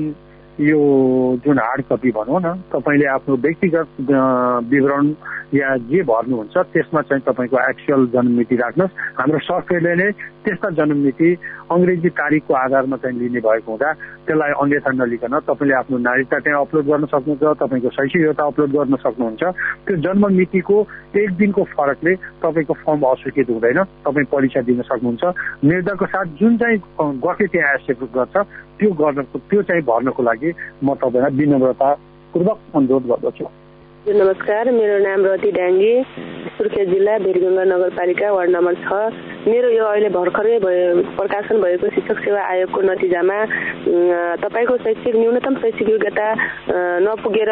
यो 0.60 0.80
जुन 1.44 1.58
हार्ड 1.58 1.82
कपी 1.82 2.10
भनौँ 2.10 2.40
न 2.40 2.54
तपाईँले 2.72 3.06
आफ्नो 3.10 3.36
व्यक्तिगत 3.36 3.88
विवरण 4.70 5.06
या 5.54 5.76
जे 5.86 6.02
भर्नुहुन्छ 6.02 6.56
त्यसमा 6.72 7.00
चाहिँ 7.02 7.22
तपाईँको 7.26 7.58
एक्चुअल 7.70 8.06
जन्ममिति 8.06 8.56
राख्नुहोस्। 8.56 8.94
हाम्रो 9.18 9.38
सफ्टवेयरले 9.38 9.94
नै 9.94 10.10
त्यस्ता 10.44 10.68
जन्ममिति 10.78 11.28
अङ्ग्रेजी 11.72 12.08
तारिकको 12.20 12.54
आधारमा 12.54 12.96
चाहिँ 13.02 13.18
लिने 13.18 13.40
भएको 13.40 13.70
हुँदा 13.72 13.92
त्यसलाई 14.26 14.52
अन्यथा 14.62 14.90
नलिकन 15.00 15.34
तपाईँले 15.48 15.74
आफ्नो 15.74 15.98
नागरिकता 15.98 16.38
त्यहाँ 16.44 16.60
अपलोड 16.60 16.84
गर्न 16.84 17.04
सक्नुहुन्छ 17.14 17.44
तपाईँको 17.62 17.90
शैक्षिक 17.96 18.20
योग्यता 18.22 18.44
अपलोड 18.44 18.70
गर्न 18.76 18.96
सक्नुहुन्छ। 19.04 19.42
त्यो 19.86 19.96
जन्म 20.04 20.24
मितिको 20.36 20.76
एक 21.16 21.30
दिनको 21.40 21.62
फरकले 21.74 22.14
तपाईँको 22.44 22.74
फर्म 22.84 23.02
अस्वीकृत 23.08 23.48
हुँदैन 23.50 23.80
तपाईँ 24.04 24.26
परीक्षा 24.32 24.60
दिन 24.68 24.82
सक्नुहुन्छ। 24.84 25.24
निर्धाको 25.64 26.06
साथ 26.12 26.26
जुन 26.40 26.56
चाहिँ 26.60 26.78
गफे 27.24 27.46
त्यहाँ 27.52 27.74
एक्सेप्ट 27.74 28.02
गर्छ 28.14 28.36
त्यो 28.78 28.90
गर्नको 29.00 29.38
त्यो 29.50 29.62
चाहिँ 29.68 29.82
भर्नको 29.82 30.22
लागि 30.22 30.50
म 30.84 30.94
तपाईँलाई 30.94 31.36
विनम्रतापूर्वक 31.40 32.58
अनुरोध 32.76 33.04
गर्दछु। 33.10 33.44
नमस्कार। 34.04 34.70
मेरो 34.70 34.98
नाम 35.04 35.24
रति 35.24 35.50
डाङ्गी 35.52 35.92
सुर्खेत 36.56 36.88
जिल्ला 36.88 37.18
भिरगङ्गा 37.24 37.64
नगरपालिका 37.64 38.32
वार्ड 38.32 38.50
नम्बर 38.50 38.74
छ। 38.84 39.33
मेरो 39.44 39.68
यो 39.70 39.84
अहिले 39.84 40.08
भर्खरै 40.08 40.58
भए 40.58 40.84
प्रकाशन 41.16 41.60
भएको 41.60 41.88
शिक्षक 41.94 42.18
सेवा 42.24 42.40
आयोगको 42.42 42.80
नतिजामा 42.80 43.38
तपाईँको 44.40 44.76
शैक्षिक 44.84 45.16
न्यूनतम 45.16 45.54
शैक्षिक 45.60 45.88
योग्यता 45.88 46.26
नपुगेर 47.04 47.50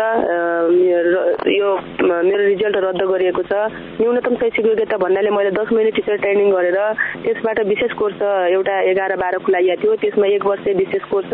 यो 1.52 1.68
मेरो 2.00 2.42
रिजल्ट 2.44 2.76
रद्द 2.84 3.02
गरिएको 3.12 3.42
छ। 3.44 3.52
न्यूनतम 4.00 4.34
शैक्षिक 4.40 4.66
योग्यता 4.66 4.96
भन्नाले 5.04 5.30
मैले 5.36 5.50
दस 5.52 5.72
महिना 5.72 5.90
टिचर 5.96 6.16
ट्रेनिङ 6.24 6.48
गरेर 6.50 6.78
त्यसबाट 7.24 7.60
विशेष 7.68 7.92
कोर्स 8.00 8.22
एउटा 8.56 8.80
एघार 8.90 9.16
बाह्र 9.20 9.44
खुलाइएको 9.44 9.82
थियो। 9.82 9.96
त्यसमा 10.00 10.26
एक 10.32 10.46
वर्ष 10.46 10.64
विशेष 10.80 11.04
कोर्स 11.12 11.30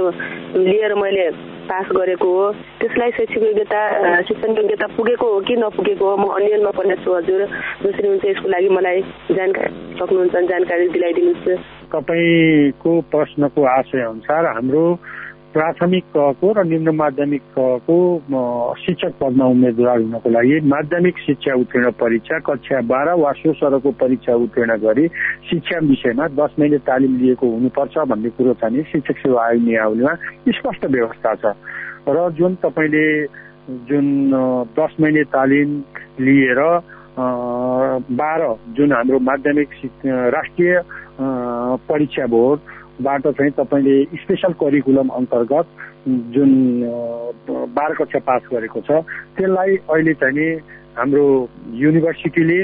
लिएर 0.58 0.94
मैले 0.98 1.28
पास 1.70 1.86
गरेको 1.92 2.28
हो। 2.32 2.52
त्यसलाई 2.80 3.10
शैक्षिक 3.16 3.42
योग्यता 3.42 3.80
शिक्षण 4.28 4.56
योग्यता 4.56 4.86
पुगेको 4.96 5.26
हो 5.32 5.40
कि 5.46 5.56
नपुगेको 5.56 6.04
हो 6.10 6.16
म 6.16 6.24
अन्यमा 6.36 6.70
पर्ने 6.78 6.96
छु 7.04 7.14
हजुर। 7.14 7.40
जसरी 7.84 8.08
हुन्छ 8.08 8.24
यसको 8.24 8.48
लागि 8.48 8.68
मलाई 8.68 9.00
जानकारी 9.36 9.72
सक्नुहुन्छ 9.98 10.34
जानकारी 10.50 10.88
दिलाइदिनुहोस्। 10.88 11.62
तपाईँको 11.92 12.90
प्रश्नको 13.12 13.60
आशय 13.76 14.02
अनुसार 14.02 14.46
हाम्रो 14.46 14.84
प्राथमिक 15.58 16.04
तहको 16.14 16.50
र 16.54 16.62
निम्न 16.64 16.94
माध्यमिक 16.94 17.42
तहको 17.54 17.94
शिक्षक 18.78 19.14
पदमा 19.20 19.46
उम्मेद्वार 19.54 19.98
हुनको 19.98 20.30
लागि 20.30 20.60
माध्यमिक 20.70 21.18
शिक्षा 21.18 21.54
उत्तीर्ण 21.60 21.90
परीक्षा 21.98 22.38
कक्षा 22.46 22.80
बाह्र 22.86 23.14
वा 23.18 23.32
सो 23.40 23.52
सरको 23.58 23.90
परीक्षा 23.98 24.34
उत्तीर्ण 24.38 24.76
गरी 24.86 25.06
शिक्षा 25.50 25.78
विषयमा 25.82 26.28
दस 26.38 26.54
महिने 26.60 26.78
तालिम 26.86 27.16
लिएको 27.22 27.50
हुनुपर्छ 27.50 28.06
भन्ने 28.06 28.30
कुरो 28.38 28.54
चाहिँ 28.62 28.82
शिक्षक 28.92 29.18
सेवा 29.18 29.46
आयोग 29.46 29.62
नियावलीमा 29.66 30.14
स्पष्ट 30.60 30.86
व्यवस्था 30.94 31.34
छ। 31.42 31.54
र 32.06 32.30
जुन 32.38 32.54
तपाईँले 32.62 33.04
जुन 33.90 34.06
दस 34.78 34.96
महिने 35.00 35.24
तालिम 35.34 35.76
लिएर 36.22 36.62
बाह्र 37.18 38.54
जुन 38.78 38.92
हाम्रो 38.92 39.18
माध्यमिक 39.26 39.78
राष्ट्रिय 40.06 40.82
परीक्षा 41.90 42.26
बोर्ड 42.30 42.60
बाट 43.02 43.26
चाहिँ 43.28 43.52
तपाईँले 43.52 44.04
स्पेसल 44.16 44.52
करिकुलम 44.60 45.08
अन्तर्गत 45.08 45.66
जुन 46.34 46.50
बाह्र 47.48 47.94
कक्षा 47.94 48.18
पास 48.18 48.42
गरेको 48.52 48.80
छ 48.80 49.02
त्यसलाई 49.36 49.76
अहिले 49.76 50.14
चाहिँ 50.14 50.50
हाम्रो 50.98 51.24
युनिभर्सिटीले 51.78 52.60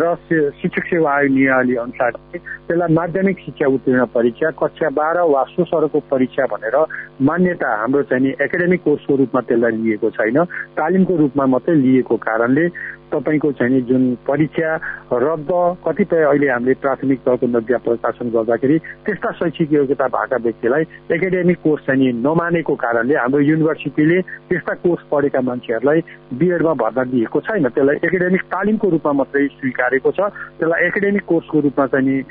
र 0.00 0.14
शिक्षक 0.62 0.84
सेवा 0.86 1.10
आयोग 1.10 1.32
नियावली 1.34 1.76
अनुसार 1.76 2.10
त्यसलाई 2.36 2.94
माध्यमिक 2.94 3.38
शिक्षा 3.38 3.66
उत्तीर्ण 3.66 4.04
परीक्षा 4.14 4.50
कक्षा 4.60 4.88
बाह्र 4.90 5.20
वा 5.26 5.42
सो 5.50 5.64
सरको 5.64 6.00
परीक्षा 6.10 6.46
भनेर 6.46 6.76
मान्यता 7.20 7.70
हाम्रो 7.80 8.02
चाहिँ 8.02 8.32
एकाडेमिक 8.40 8.82
कोर्सको 8.84 9.16
रूपमा 9.16 9.40
त्यसलाई 9.40 9.72
लिएको 9.82 10.10
छैन। 10.10 10.44
तालिमको 10.78 11.16
रूपमा 11.16 11.46
मात्रै 11.46 11.74
लिएको 11.74 12.16
कारणले 12.16 12.66
तपाईँको 13.12 13.50
चाहिँ 13.52 13.80
जुन 13.90 14.02
परीक्षा 14.26 14.74
रद्द 15.12 15.50
कतिपय 15.86 16.22
अहिले 16.22 16.48
हामीले 16.48 16.74
प्राथमिक 16.80 17.20
तहको 17.26 17.46
नदिया 17.46 17.78
प्रकाशन 17.84 18.30
गर्दाखेरि 18.30 18.78
त्यस्ता 19.06 19.30
शैक्षिक 19.38 19.72
योग्यता 19.72 20.06
भएका 20.14 20.36
व्यक्तिलाई 20.46 20.82
एकाडेमिक 21.10 21.58
कोर्स 21.64 21.86
चाहिँ 21.86 22.12
नमानेको 22.22 22.74
कारणले 22.74 23.14
हाम्रो 23.14 23.40
युनिभर्सिटीले 23.40 24.20
त्यस्ता 24.48 24.74
कोर्स 24.84 25.02
पढेका 25.10 25.40
मान्छेहरूलाई 25.40 26.00
बिएडमा 26.38 26.72
भर्ना 26.82 27.04
दिएको 27.12 27.40
छैन। 27.40 27.68
त्यसलाई 27.68 27.96
एकाडेमिक 28.04 28.42
तालिमको 28.54 28.88
रूपमा 28.90 29.12
मात्रै 29.20 29.46
स्वीकारेको 29.58 30.10
छ। 30.10 30.20
त्यसलाई 30.58 30.86
एकाडेमिक 30.86 31.24
कोर्सको 31.26 31.60
रूपमा 31.66 31.86
चाहिँ 31.86 32.22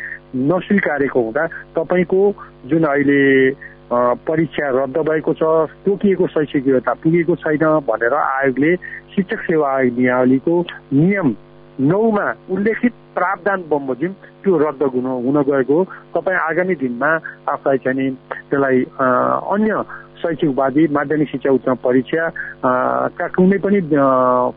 नस्वीकारेको 0.50 1.20
हुँदा 1.20 1.46
तपाईँको 1.76 2.22
जुन 2.70 2.84
अहिले 2.84 3.22
परीक्षा 3.90 4.66
रद्द 4.70 4.98
भएको 5.02 5.34
छ 5.34 5.44
तोकिएको 5.86 6.28
शैक्षिक 6.30 6.68
योग्यता 6.68 6.94
पुगेको 7.02 7.36
छैन 7.42 7.66
भनेर 7.90 8.14
आयोगले 8.14 8.72
शिक्षक 9.16 9.40
सेवा 9.42 9.70
नियावलीको 9.98 10.56
नियम 10.94 11.36
नौमा 11.80 12.26
उल्लेखित 12.52 12.94
प्रावधान 13.16 13.64
बमोजिम 13.70 14.12
त्यो 14.44 14.58
रद्द 14.58 14.84
हुन 14.94 15.06
हुन 15.26 15.38
गएको। 15.50 15.78
तपाईँ 16.16 16.38
आगामी 16.40 16.76
दिनमा 16.76 17.10
आफूलाई 17.50 17.78
चाहिँ 17.86 18.12
त्यसलाई 18.32 18.78
अन्य 19.54 19.84
शैक्षिक 20.22 20.50
उपाधि 20.50 20.88
माध्यमिक 20.92 21.30
शिक्षा 21.30 21.52
उच्च 21.52 21.68
परीक्षा 21.84 22.24
का 23.18 23.28
कुनै 23.36 23.58
पनि 23.64 23.80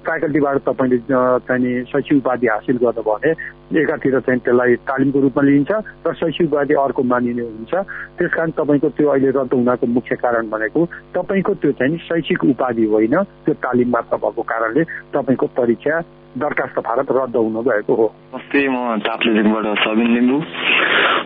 फ्याकल्टीबाट 0.05 0.57
तपाईँले 0.69 0.99
चाहिँ 1.09 1.85
शैक्षिक 1.93 2.17
उपाधि 2.19 2.47
हासिल 2.47 2.77
गर्नुभयो 2.83 3.03
भने 3.13 3.81
एकातिर 3.83 4.19
चाहिँ 4.21 4.41
त्यसलाई 4.41 4.75
तालिमको 4.85 5.21
रूपमा 5.21 5.43
लिइन्छ 5.43 5.73
र 6.07 6.13
शैक्षिक 6.13 6.47
उपाधि 6.47 6.75
अर्को 6.77 7.03
मानिने 7.03 7.43
हुन्छ। 7.43 7.73
त्यस 8.19 8.31
कारण 8.35 8.51
तपाईँको 8.59 8.89
त्यो 8.97 9.09
अहिले 9.09 9.31
रद्द 9.33 9.55
हुनको 9.55 9.87
मुख्य 9.87 10.17
कारण 10.19 10.51
भनेको 10.51 10.81
तपाईँको 11.17 11.55
त्यो 11.63 11.73
चाहिँ 11.81 11.99
शैक्षिक 12.09 12.45
उपाधि 12.45 12.85
होइन 12.93 13.17
त्यो 13.47 13.55
तालिम 13.65 13.89
मात्र 13.91 14.17
भएको 14.19 14.43
कारणले 14.43 14.83
तपाईँको 15.15 15.47
परीक्षा 15.57 16.01
दरखास्त 16.33 16.79
भारत 16.81 17.09
रद्द 17.13 17.37
हुन 17.37 17.57
गएको 17.65 17.95
हो। 17.95 18.07
नमस्ते 18.33 18.61
म 18.69 18.77
ताप्लेजुङबाट 19.05 19.67
सबिन 19.85 20.09
लिम्बू। 20.15 20.39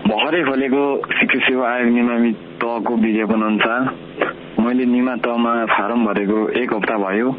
भर्खरै 0.07 0.43
खोलेको 0.45 0.83
शिक्षा 1.19 1.38
सेवा 1.47 1.64
आयोग 1.66 1.90
नियमित 1.95 2.37
तहको 2.62 2.93
विज्ञापन 3.02 3.43
अनुसार 3.43 3.81
मैले 4.67 4.85
निमा 4.85 5.15
तहमा 5.23 5.51
फारम 5.67 6.05
भरेको 6.07 6.39
एक 6.61 6.73
हप्ता 6.75 6.97
भयो 6.99 7.31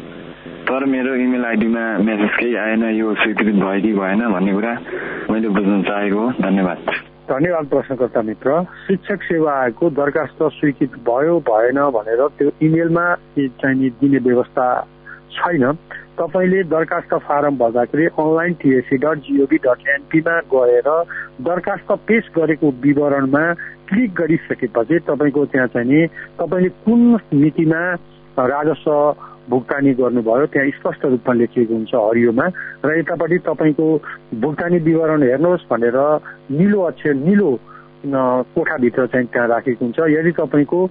तर 0.68 0.84
मेरो 0.84 1.14
इमेल 1.14 1.44
आइडीमा 1.44 1.82
मेसेज 2.00 2.30
केही 2.38 2.54
आएन 2.56 2.84
यो 2.96 3.14
स्वीकृत 3.14 3.54
भयो 3.54 3.80
कि 3.82 3.92
भएन 3.92 4.22
भन्ने 4.32 4.52
कुरा 4.52 4.72
मैले 5.30 5.48
बुझ्न 5.48 5.82
चाहेको 5.82 6.24
धन्यवाद। 6.40 6.78
धन्यवाद 7.28 7.66
प्रश्नकर्ता 7.66 8.22
मित्र। 8.22 8.62
शिक्षक 8.86 9.22
सेवा 9.22 9.52
आयोगको 9.60 9.90
दरखास्त 10.00 10.42
स्वीकृत 10.56 10.96
भयो 11.08 11.38
भएन 11.50 11.80
भनेर 11.96 12.26
त्यो 12.38 12.50
इमेलमा 12.62 13.04
चाहिँ 13.38 13.90
दिने 14.00 14.18
व्यवस्था 14.28 14.66
छैन। 15.36 15.72
तपाईँले 16.18 16.62
दरखास्त 16.72 17.14
फारम 17.28 17.56
भर्दाखेरि 17.56 18.06
online 18.18 18.52
TSC 18.62 18.96
dot 19.04 19.18
gov 19.26 19.56
dot 19.66 19.88
एनपीमा 19.88 20.38
गएर 20.54 20.88
दरखास्त 21.48 21.92
पेश 22.08 22.30
गरेको 22.36 22.70
विवरणमा 22.84 23.44
क्लिक 23.88 24.10
गरिसकेपछि 24.14 24.98
तपाईँको 25.06 25.44
त्यहाँ 25.46 25.68
चाहिँ 25.68 25.88
नि 25.88 26.06
तपाईँले 26.38 26.68
कुन 26.84 27.00
मितिमा 27.34 27.80
राजस्व 28.36 28.92
भुक्तानी 29.50 29.92
गर्नुभयो 29.94 30.46
त्यहाँ 30.46 30.70
स्पष्ट 30.76 31.04
रूपमा 31.06 31.34
लेखिएको 31.34 31.74
हुन्छ 31.74 31.94
हरियोमा 31.96 32.46
र 32.84 32.98
यतापट्टि 32.98 33.38
तपाईँको 33.48 33.86
भुक्तानी 34.36 34.78
विवरण 34.84 35.22
हेर्नुहोस् 35.22 35.68
भनेर 35.70 35.98
निलो 36.52 36.80
अक्षर 36.82 37.14
निलो 37.16 37.50
कोठाभित्र 38.06 39.06
चाहिँ 39.06 39.26
त्यहाँ 39.26 39.48
राखेको 39.48 39.84
हुन्छ। 39.84 39.98
यदि 40.10 40.30
तपाईँको 40.38 40.84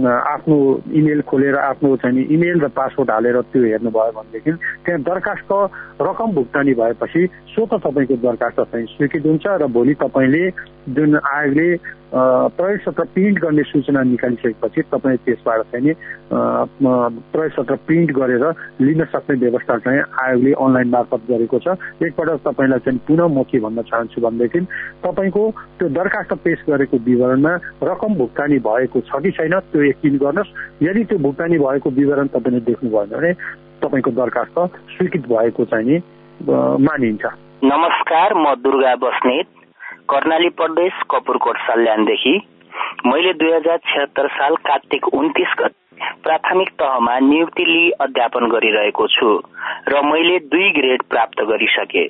आफ्नो 0.00 0.56
इमेल 0.96 1.20
खोलेर 1.28 1.56
आफ्नो 1.60 1.96
चाहिँ 1.96 2.24
इमेल 2.24 2.60
र 2.60 2.68
पासवर्ड 2.72 3.10
हालेर 3.10 3.40
त्यो 3.52 3.62
हेर्नुभयो 3.64 4.12
भनेदेखि 4.16 4.52
त्यहाँ 4.84 5.00
दरखास्त 5.02 5.52
रकम 6.00 6.32
भुक्तानी 6.34 6.74
भएपछि 6.74 7.26
स्वत 7.52 7.74
तपाईँको 7.84 8.16
दरखास्त 8.24 8.60
चाहिँ 8.62 8.86
स्वीकृत 8.96 9.26
हुन्छ 9.26 9.46
र 9.60 9.66
भोलि 9.68 9.94
तपाईँले 10.00 10.44
जुन 10.94 11.18
आयोगले 11.18 11.68
प्रयोग 12.14 12.80
सत्र 12.80 13.04
प्रिन्ट 13.14 13.38
गर्ने 13.42 13.62
सूचना 13.62 14.02
निकालिसकेपछि 14.06 14.82
तपाईँ 14.92 15.16
त्यसबाट 15.24 15.62
चाहिँ 15.72 15.84
नि 15.86 15.92
प्रयोग 16.30 17.50
सत्र 17.52 17.74
प्रिन्ट 17.86 18.10
गरेर 18.14 18.44
लिन 18.80 19.04
सक्ने 19.04 19.36
व्यवस्था 19.36 19.76
चाहिँ 19.78 20.02
आयोगले 20.22 20.52
अनलाइन 20.54 20.88
मार्फत 20.90 21.22
गरेको 21.30 21.58
छ। 21.58 21.74
एकपल्ट 21.98 22.46
तपाईँलाई 22.46 22.78
चाहिँ 22.86 22.98
पुनः 23.08 23.26
म 23.26 23.42
के 23.50 23.58
भन्न 23.60 23.82
चाहन्छु 23.82 24.20
भनेदेखि 24.20 24.60
तपाईँको 25.02 25.42
त्यो 25.78 25.88
दरखास्त 25.90 26.32
पेश 26.44 26.62
गरेको 26.70 26.96
विवरणमा 27.02 27.52
रकम 27.82 28.14
भुक्तानी 28.14 28.58
भएको 28.62 29.00
छ 29.00 29.22
कि 29.22 29.30
छैन 29.34 29.58
त्यो 29.74 29.82
यकिन 29.82 30.18
गर्नुहोस्। 30.22 30.54
यदि 30.82 31.04
त्यो 31.10 31.18
भुक्तानी 31.18 31.58
भएको 31.58 31.90
विवरण 31.98 32.26
तपाईँले 32.30 32.60
देख्नुभयो 32.70 33.06
भने 33.10 33.32
तपाईँको 33.82 34.10
दरखास्त 34.14 34.58
स्वीकृत 34.94 35.26
भएको 35.34 35.64
चाहिँ 35.66 35.86
नि 35.90 35.98
मानिन्छ। 36.86 37.24
नमस्कार 37.64 38.34
म 38.38 38.54
दुर्गा 38.62 38.94
बस्नेत। 39.02 39.63
कर्णाली 40.08 40.48
प्रदेश 40.48 40.92
कपुरकोट 41.10 41.58
सल्यानदेखि 41.58 42.32
मैले 43.06 43.32
दुई 43.32 43.52
हजार 43.52 43.78
छिहत्तर 43.86 44.26
साल 44.28 44.56
कार्तिक 44.66 45.06
उन्तिस 45.14 45.54
गते 45.58 45.82
प्राथमिक 46.24 46.70
तहमा 46.80 47.18
नियुक्ति 47.18 47.64
लिई 47.64 47.90
अध्यापन 48.00 48.46
गरिरहेको 48.50 49.06
छु 49.06 49.30
र 49.88 50.02
मैले 50.04 50.38
दुई 50.52 50.70
ग्रेड 50.70 51.02
प्राप्त 51.10 51.42
गरिसके। 51.42 52.04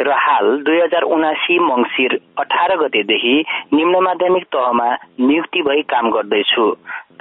र 0.00 0.10
हाल 0.18 0.46
दुई 0.66 0.80
हजार 0.80 1.02
उनासी 1.14 1.58
मंगिर 1.58 2.18
अठार 2.38 2.76
गतेदेखि 2.76 3.34
निम्न 3.72 4.02
माध्यमिक 4.04 4.44
तहमा 4.52 4.88
नियुक्ति 5.20 5.62
भई 5.62 5.82
काम 5.92 6.10
गर्दैछु। 6.10 6.66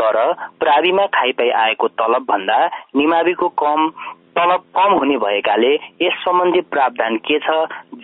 तर 0.02 0.18
प्राविमा 0.60 1.06
खाइपाई 1.16 1.50
आएको 1.64 1.88
तलब 2.02 2.26
भन्दा 2.32 2.60
निमाविको 2.96 3.50
कम 3.64 3.90
तलब 4.36 4.62
कम 4.76 4.94
हुने 4.94 5.18
भएकाले 5.18 5.74
यस 6.02 6.14
सम्बन्धी 6.24 6.62
प्रावधान 6.72 7.18
के 7.18 7.40
छ 7.40 7.56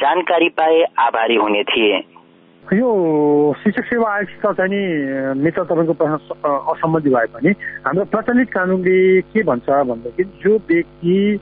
जानकारी 0.02 0.50
पाए 0.50 0.84
आभारी 1.00 1.36
हुने 1.36 1.64
थिए। 1.64 1.98
यो 2.64 2.90
शिक्षक 3.64 3.86
सेवा 3.86 4.10
आयोगसित 4.14 4.46
चाहिँ 4.46 4.72
नि 4.72 4.82
मित्र 5.40 5.64
तपाईँको 5.64 5.94
प्रश्न 5.94 6.52
असम्बन्धी 6.68 7.10
भए 7.10 7.26
पनि 7.34 7.52
हाम्रो 7.88 8.06
प्रचलित 8.12 8.50
कानुनले 8.52 9.22
के 9.22 9.44
भन्छ 9.44 9.70
भनेदेखि 9.70 10.24
जो 10.44 10.56
व्यक्ति 10.68 11.40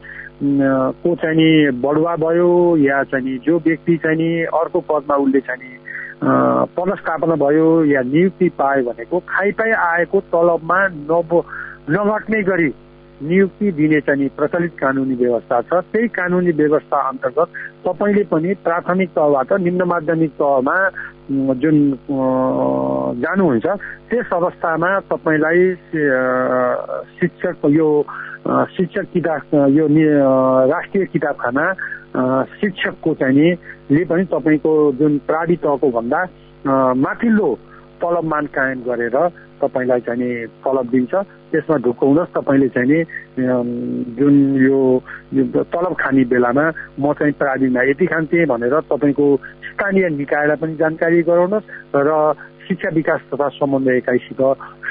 को 1.02 1.16
चाहिँ 1.16 1.38
नि 1.38 1.50
बढुवा 1.82 2.16
भयो 2.22 2.52
या 2.78 3.04
चाहिँ 3.10 3.26
नि 3.26 3.38
जो 3.42 3.58
व्यक्ति 3.66 3.98
चाहिँ 3.98 4.18
नि 4.18 4.30
अर्को 4.54 4.80
पदमा 4.86 5.16
उसले 5.16 5.40
चाहिँ 5.42 5.62
नि 5.64 5.74
पदस्थापना 6.78 7.36
भयो 7.36 7.68
या 7.86 8.02
नियुक्ति 8.06 8.50
पायो 8.50 8.84
भनेको 8.84 9.20
खाइपाइ 9.30 9.72
आएको 9.82 10.20
तलबमा 10.30 10.80
नब 10.88 11.42
नघट्ने 11.90 12.42
गरी 12.44 12.74
नियुक्ति 13.24 13.72
दिने 13.72 14.00
चाहिँ 14.02 14.28
प्रचलित 14.38 14.74
कानुनी 14.76 15.16
व्यवस्था 15.16 15.62
छ। 15.62 15.74
त्यही 15.92 16.08
कानुनी 16.12 16.52
व्यवस्था 16.52 16.98
अन्तर्गत 17.10 17.48
तपाईँले 17.88 18.24
पनि 18.28 18.54
प्राथमिक 18.64 19.10
तहबाट 19.10 19.54
निम्न 19.62 19.84
माध्यमिक 19.88 20.32
तहमा 20.36 20.76
जुन 21.56 21.78
जानुहुन्छ 23.24 23.66
त्यस 24.10 24.34
अवस्थामा 24.34 24.90
तपाईँलाई 25.10 25.74
शिक्षक 27.16 27.66
यो 27.72 27.88
शिक्षक 28.76 29.06
किताब 29.14 29.42
यो 29.72 29.88
राष्ट्रिय 30.70 31.06
किताबखाना 31.06 31.66
शिक्षकको 32.60 33.14
चाहिँ 33.14 33.52
ले 33.92 34.04
पनि 34.06 34.24
तपाईँको 34.26 34.74
जुन 35.00 35.18
प्रावि 35.28 35.56
तहको 35.56 35.90
भन्दा 35.92 36.22
माथिल्लो 37.00 37.50
तलबमान 38.02 38.46
कायम 38.56 38.80
गरेर 38.84 39.18
तपाईँलाई 39.62 40.02
चाहिँ 40.06 40.20
नि 40.20 40.30
तलब 40.64 40.88
दिन्छ। 40.92 41.14
त्यसमा 41.52 41.76
ढुकाउनुहोस् 41.86 42.34
तपाईँले 42.36 42.68
चाहिँ 42.76 42.90
नि 42.90 43.00
जुन 44.18 44.36
यो 44.62 44.80
तलब 45.72 45.94
खाने 45.96 46.24
बेलामा 46.32 46.66
म 47.00 47.14
चाहिँ 47.14 47.34
प्राविमा 47.40 47.82
यति 47.90 48.06
खान्थेँ 48.06 48.46
भनेर 48.46 48.76
तपाईँको 48.92 49.26
स्थानीय 49.70 50.10
निकायलाई 50.20 50.58
पनि 50.62 50.76
जानकारी 50.76 51.22
गराउनुहोस् 51.30 51.68
र 51.96 52.10
शिक्षा 52.68 52.90
विकास 52.96 53.22
तथा 53.32 53.48
समन्वय 53.62 53.98
एकाइसित 53.98 54.42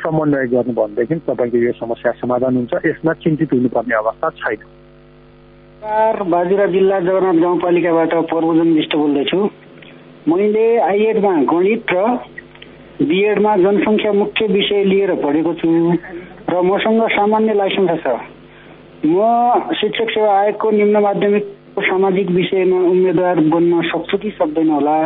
समन्वय 0.03 0.47
गर्नु 0.53 0.73
भनेदेखि 0.73 1.15
तपाईँको 1.27 1.59
यो 1.59 1.73
समस्या 1.75 2.13
समाधान 2.23 2.57
हुन्छ। 2.57 2.73
यसमा 2.87 3.13
चिन्तित 3.23 3.53
हुनुपर्ने 3.53 3.95
अवस्था 3.99 4.29
छैन। 4.41 4.63
बाजुरा 6.31 6.67
जिल्ला 6.67 7.01
जगन्नाथ 7.01 7.39
गाउँपालिकाबाट 7.43 8.13
प्रबोधन 8.31 8.69
विष्ट 8.73 8.95
बोल्दैछु। 8.97 9.41
मैले 10.29 10.65
आइएडमा 10.81 11.33
गणित 11.51 11.93
र 11.93 11.99
बिएडमा 13.03 13.57
जनसङ्ख्या 13.57 14.13
मुख्य 14.13 14.47
विषय 14.47 14.85
लिएर 14.85 15.15
पढेको 15.19 15.55
छु 15.55 15.69
र 16.51 16.61
मसँग 16.63 17.03
सामान्य 17.11 17.55
लाइसेन्स 17.55 18.03
छ। 18.05 18.07
म 19.07 19.75
शिक्षक 19.75 20.11
सेवा 20.11 20.33
आयोगको 20.41 20.71
निम्न 20.71 21.03
माध्यमिक 21.03 21.45
सामाजिक 21.81 22.31
विषयमा 22.31 22.79
उम्मेद्वार 22.91 23.41
बन्न 23.51 23.83
सक्छु 23.91 24.19
कि 24.19 24.31
सक्दैन 24.39 24.71
होला? 24.71 24.97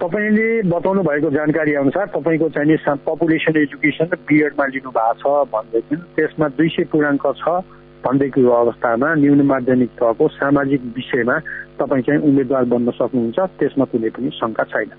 तपाईँले 0.00 0.46
बताउनु 0.70 1.02
भएको 1.02 1.30
जानकारी 1.30 1.74
अनुसार 1.74 2.06
तपाईँको 2.14 2.48
चाहिँ 2.54 2.96
पपुलेसन 3.06 3.56
एजुकेसन 3.62 4.16
बिएडमा 4.28 4.66
लिनु 4.66 4.90
भएको 4.90 5.18
छ 5.18 5.46
भनेदेखि 5.52 5.96
त्यसमा 6.16 6.48
दुई 6.54 6.68
सय 6.68 6.84
पूर्णाङ्क 6.92 7.26
छ 7.42 7.60
भन्दैको 8.06 8.50
अवस्थामा 8.62 9.14
न्यून 9.14 9.42
माध्यमिक 9.46 9.90
तहको 9.98 10.28
सामाजिक 10.38 10.82
विषयमा 10.96 11.38
तपाईँ 11.82 12.02
चाहिँ 12.02 12.20
उम्मेद्वार 12.30 12.64
बन्न 12.72 12.90
सक्नुहुन्छ 12.98 13.38
त्यसमा 13.58 13.84
कुनै 13.90 14.10
पनि 14.10 14.30
शङ्का 14.38 14.64
छैन। 14.70 14.90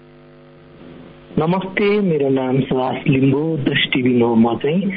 नमस्ते 1.39 1.85
मेरो 2.01 2.27
नाम 2.29 2.59
सुभाष 2.61 3.07
लिम्बू 3.07 3.39
दृष्टिबिन 3.65 4.21
हो 4.21 4.33
म 4.35 4.53
चाहिँ 4.55 4.91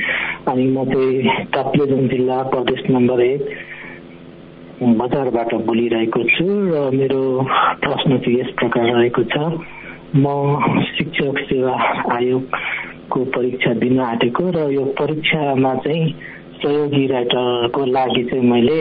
अनि 0.49 0.65
म 0.69 0.85
चाहिँ 0.85 1.45
ताप्लेजुङ 1.47 2.09
जिल्ला 2.09 2.43
प्रदेश 2.53 2.83
नम्बर 2.91 3.21
एक 3.21 3.45
बजारबाट 4.99 5.55
बोलिरहेको 5.67 6.23
छु 6.33 6.45
र 6.45 6.83
मेरो 6.93 7.23
प्रश्न 7.85 8.19
चाहिँ 8.19 8.41
यस 8.41 8.53
प्रकार 8.59 8.85
रहेको 8.93 9.23
छ। 9.23 9.37
म 10.17 10.35
शिक्षक 10.91 11.41
सेवा 11.47 11.75
आयोगको 12.17 13.25
परीक्षा 13.37 13.73
दिन 13.81 14.01
आँटेको 14.01 14.51
र 14.51 14.69
यो 14.73 14.85
परीक्षामा 15.01 15.75
चाहिँ 15.87 16.13
सहयोगी 16.61 17.07
राइटरको 17.07 17.87
लागि 17.97 18.25
चाहिँ 18.25 18.45
मैले 18.51 18.79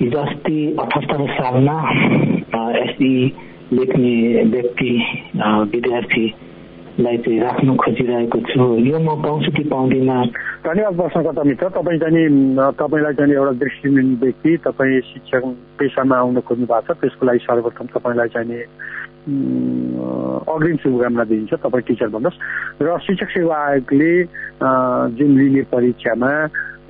हिजो 0.00 0.18
अस्ति 0.18 0.58
अठहत्तर 0.80 1.26
सालमा 1.34 1.78
एसई 2.78 3.14
लेख्ने 3.72 4.12
व्यक्ति 4.50 4.90
विद्यार्थीलाई 5.72 7.16
चाहिँ 7.22 7.40
राख्नु 7.40 7.74
खोजिरहेको 7.76 8.38
छु। 8.50 8.62
यो 8.82 8.98
म 8.98 9.08
पाउँछु 9.22 9.50
कि 9.56 9.62
पाउँदिनँ? 9.70 10.20
धन्यवाद 10.66 10.94
प्रश्नकर्ता 11.00 11.42
मित्र। 11.48 11.68
तपाईँ 11.78 11.98
चाहिँ 12.02 12.26
तपाईँलाई 12.76 13.14
चाहिँ 13.14 13.34
एउटा 13.34 13.52
दृष्टिहीन 13.62 14.08
व्यक्ति 14.22 14.50
तपाईँ 14.66 15.00
शिक्षक 15.10 15.42
पेसामा 15.78 16.16
आउन 16.18 16.40
खोज्नु 16.42 16.66
भएको 16.66 16.94
छ। 16.94 16.98
त्यसको 17.00 17.26
लागि 17.26 17.40
सर्वप्रथम 17.46 17.86
तपाईँलाई 17.94 18.28
चाहिँ 18.34 18.62
अग्रिम 20.50 20.76
शुभकामना 20.82 21.24
दिइन्छ। 21.30 21.52
तपाईँ 21.62 21.84
टिचर 21.86 22.08
भन्नुहोस् 22.10 22.82
र 22.82 22.98
शिक्षक 23.06 23.30
सेवा 23.30 23.56
आयोगले 23.70 24.12
जुन 25.14 25.30
लिने 25.38 25.62
परीक्षामा 25.70 26.30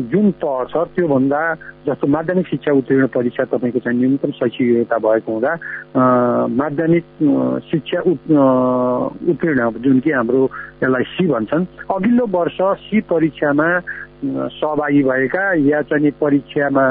जुन 0.02 0.30
तह 0.40 0.64
छ 0.64 0.84
त्योभन्दा 0.94 1.40
जस्तो 1.86 2.06
माध्यमिक 2.06 2.46
शिक्षा 2.46 2.72
उत्तीर्ण 2.72 3.06
परीक्षा 3.06 3.44
तपाईँको 3.46 3.78
चाहिँ 3.78 3.98
न्यूनतम 3.98 4.30
शैक्षिक 4.30 4.66
योग्यता 4.68 4.98
भएको 4.98 5.32
हुँदा 5.32 5.52
माध्यमिक 6.54 7.04
शिक्षा 7.64 8.00
उत्तीर्ण 8.00 9.70
जुन 9.78 10.00
कि 10.00 10.10
हाम्रो 10.10 10.42
यसलाई 10.82 11.04
सी 11.10 11.26
भन्छन् 11.26 11.66
अघिल्लो 11.90 12.26
वर्ष 12.30 12.58
सी 12.82 13.00
परीक्षामा 13.04 13.68
सहभागी 14.24 15.02
भएका 15.02 15.44
या 15.68 15.82
चाहिँ 15.82 16.10
परीक्षामा 16.20 16.86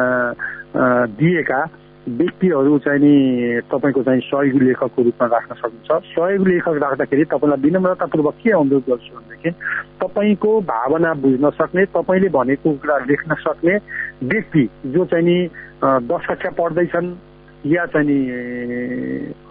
दिएका 1.16 1.62
व्यक्तिहरू 2.08 2.78
चाहिँ 2.80 3.00
नि 3.00 3.62
तपाईँको 3.68 4.02
चाहिँ 4.04 4.22
सहयोगी 4.22 4.66
लेखकको 4.66 5.04
रूपमा 5.04 5.28
राख्न 5.28 5.56
सक्नुहुन्छ। 5.56 6.16
सहयोगी 6.16 6.52
लेखक 6.52 6.78
राख्दाखेरि 6.84 7.24
तपाईँलाई 7.26 7.62
विनम्रतापूर्वक 7.62 8.36
के 8.44 8.52
अनुरोध 8.52 8.84
गर्छु 8.88 9.16
भनेदेखि 9.16 9.52
तपाईँको 10.00 10.52
भावना 10.64 11.14
बुझ्न 11.14 11.50
सक्ने 11.52 11.86
तपाईँले 11.92 12.30
भनेको 12.30 12.72
कुरा 12.74 12.98
लेख्न 13.04 13.36
सक्ने 13.40 13.76
व्यक्ति 14.24 14.64
जो 14.86 15.06
चाहिँ 15.06 15.26
नि 15.26 15.38
दस 15.84 16.26
कक्षा 16.30 16.50
पढ्दैछन् 16.56 17.14
या 17.68 17.86
चाहिँ 17.86 18.08
नि 18.08 18.20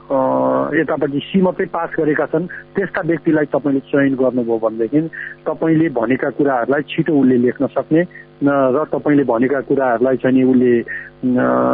यतापट्टि 0.08 1.20
सी 1.20 1.40
मात्रै 1.42 1.66
पास 1.66 1.90
गरेका 1.98 2.26
छन् 2.26 2.46
त्यस्ता 2.74 3.00
व्यक्तिलाई 3.00 3.46
तपाईँले 3.52 3.80
चयन 3.86 4.14
गर्नुभयो 4.16 4.58
भनेदेखि 4.58 5.00
तपाईँले 5.44 5.88
भनेका 5.92 6.30
कुराहरूलाई 6.30 6.82
छिटो 6.88 7.12
उसले 7.12 7.36
लेख्न 7.36 7.66
सक्ने 7.66 8.02
र 8.40 8.84
तपाईँले 8.94 9.24
भनेका 9.24 9.60
कुराहरूलाई 9.60 10.16
चाहिँ 10.16 10.44
उसले 10.44 10.72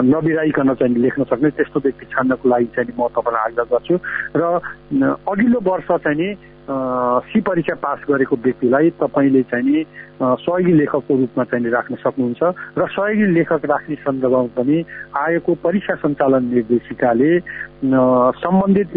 नबिराइकन 0.03 0.75
चाहिँ 0.75 0.97
लेख्न 0.97 1.25
सक्ने 1.25 1.51
त्यस्तो 1.51 1.81
व्यक्ति 1.81 2.07
छान्नको 2.07 2.49
लागि 2.49 2.69
चाहिँ 2.73 2.93
म 2.97 3.09
तपाईँलाई 3.13 3.45
आग्रह 3.45 3.65
गर्छु। 3.69 3.97
र 4.37 4.43
अघिल्लो 5.29 5.61
वर्ष 5.61 5.89
चाहिँ 6.01 6.17
नि 6.17 6.29
सी 6.67 7.41
परीक्षा 7.41 7.75
पास 7.77 8.05
गरेको 8.09 8.37
व्यक्तिलाई 8.37 8.91
तपाईँले 8.97 9.43
चाहिँ 9.45 9.65
नि 9.67 9.85
सहयोगी 10.17 10.73
लेखकको 10.73 11.15
रूपमा 11.15 11.45
चाहिँ 11.45 11.71
राख्न 11.71 11.95
सक्नुहुन्छ 11.97 12.43
र 12.73 12.87
सहयोगी 12.89 13.27
लेखक 13.35 13.65
राख्ने 13.67 13.97
सन्दर्भमा 13.99 14.49
पनि 14.57 14.77
आयोगको 15.15 15.55
परीक्षा 15.61 15.95
सञ्चालन 16.01 16.45
निर्देशिकाले 16.49 17.31
सम्बन्धित 18.41 18.93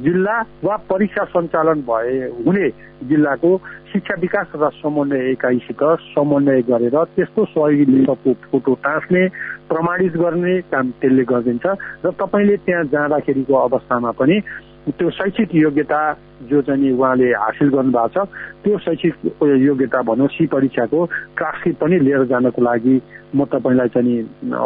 जिल्ला 0.00 0.36
वा 0.64 0.76
परीक्षा 0.88 1.24
सञ्चालन 1.28 1.80
भए 1.84 2.16
हुने 2.40 2.68
जिल्लाको 3.04 3.50
शिक्षा 3.92 4.14
विकास 4.20 4.46
तथा 4.48 4.68
समन्वय 4.78 5.30
एकाइसित 5.30 5.82
समन्वय 6.08 6.62
गरेर 6.64 6.96
त्यस्तो 7.12 7.44
सहयोगी 7.46 7.84
लेखकको 7.92 8.32
फोटो 8.48 8.74
टाँच्ने 8.80 9.26
प्रमाणित 9.68 10.16
गर्ने 10.16 10.60
काम 10.72 10.90
त्यसले 10.96 11.24
गरिदिन्छ 11.26 11.66
र 12.04 12.10
तपाईँले 12.16 12.56
त्यहाँ 12.64 12.84
जाँदाखेरिको 12.88 13.54
अवस्थामा 13.58 14.10
पनि 14.16 14.40
त्यो 14.88 15.10
शैक्षिक 15.10 15.54
योग्यता 15.54 16.00
जो 16.48 16.60
चाहिँ 16.62 16.90
उहाँले 16.92 17.28
हासिल 17.34 17.68
गर्नुभएको 17.68 18.08
छ 18.08 18.28
त्यो 18.64 18.78
शैक्षिक 18.78 19.14
योग्यता 19.42 20.02
भनौँ 20.02 20.28
सी 20.28 20.46
परीक्षाको 20.46 21.04
ट्रान्सक्रिप्ट 21.36 21.80
पनि 21.80 21.98
लिएर 21.98 22.24
जानको 22.24 22.62
लागि 22.62 23.00
म 23.36 23.44
तपाईँलाई 23.44 23.88
चाहिँ 23.94 24.22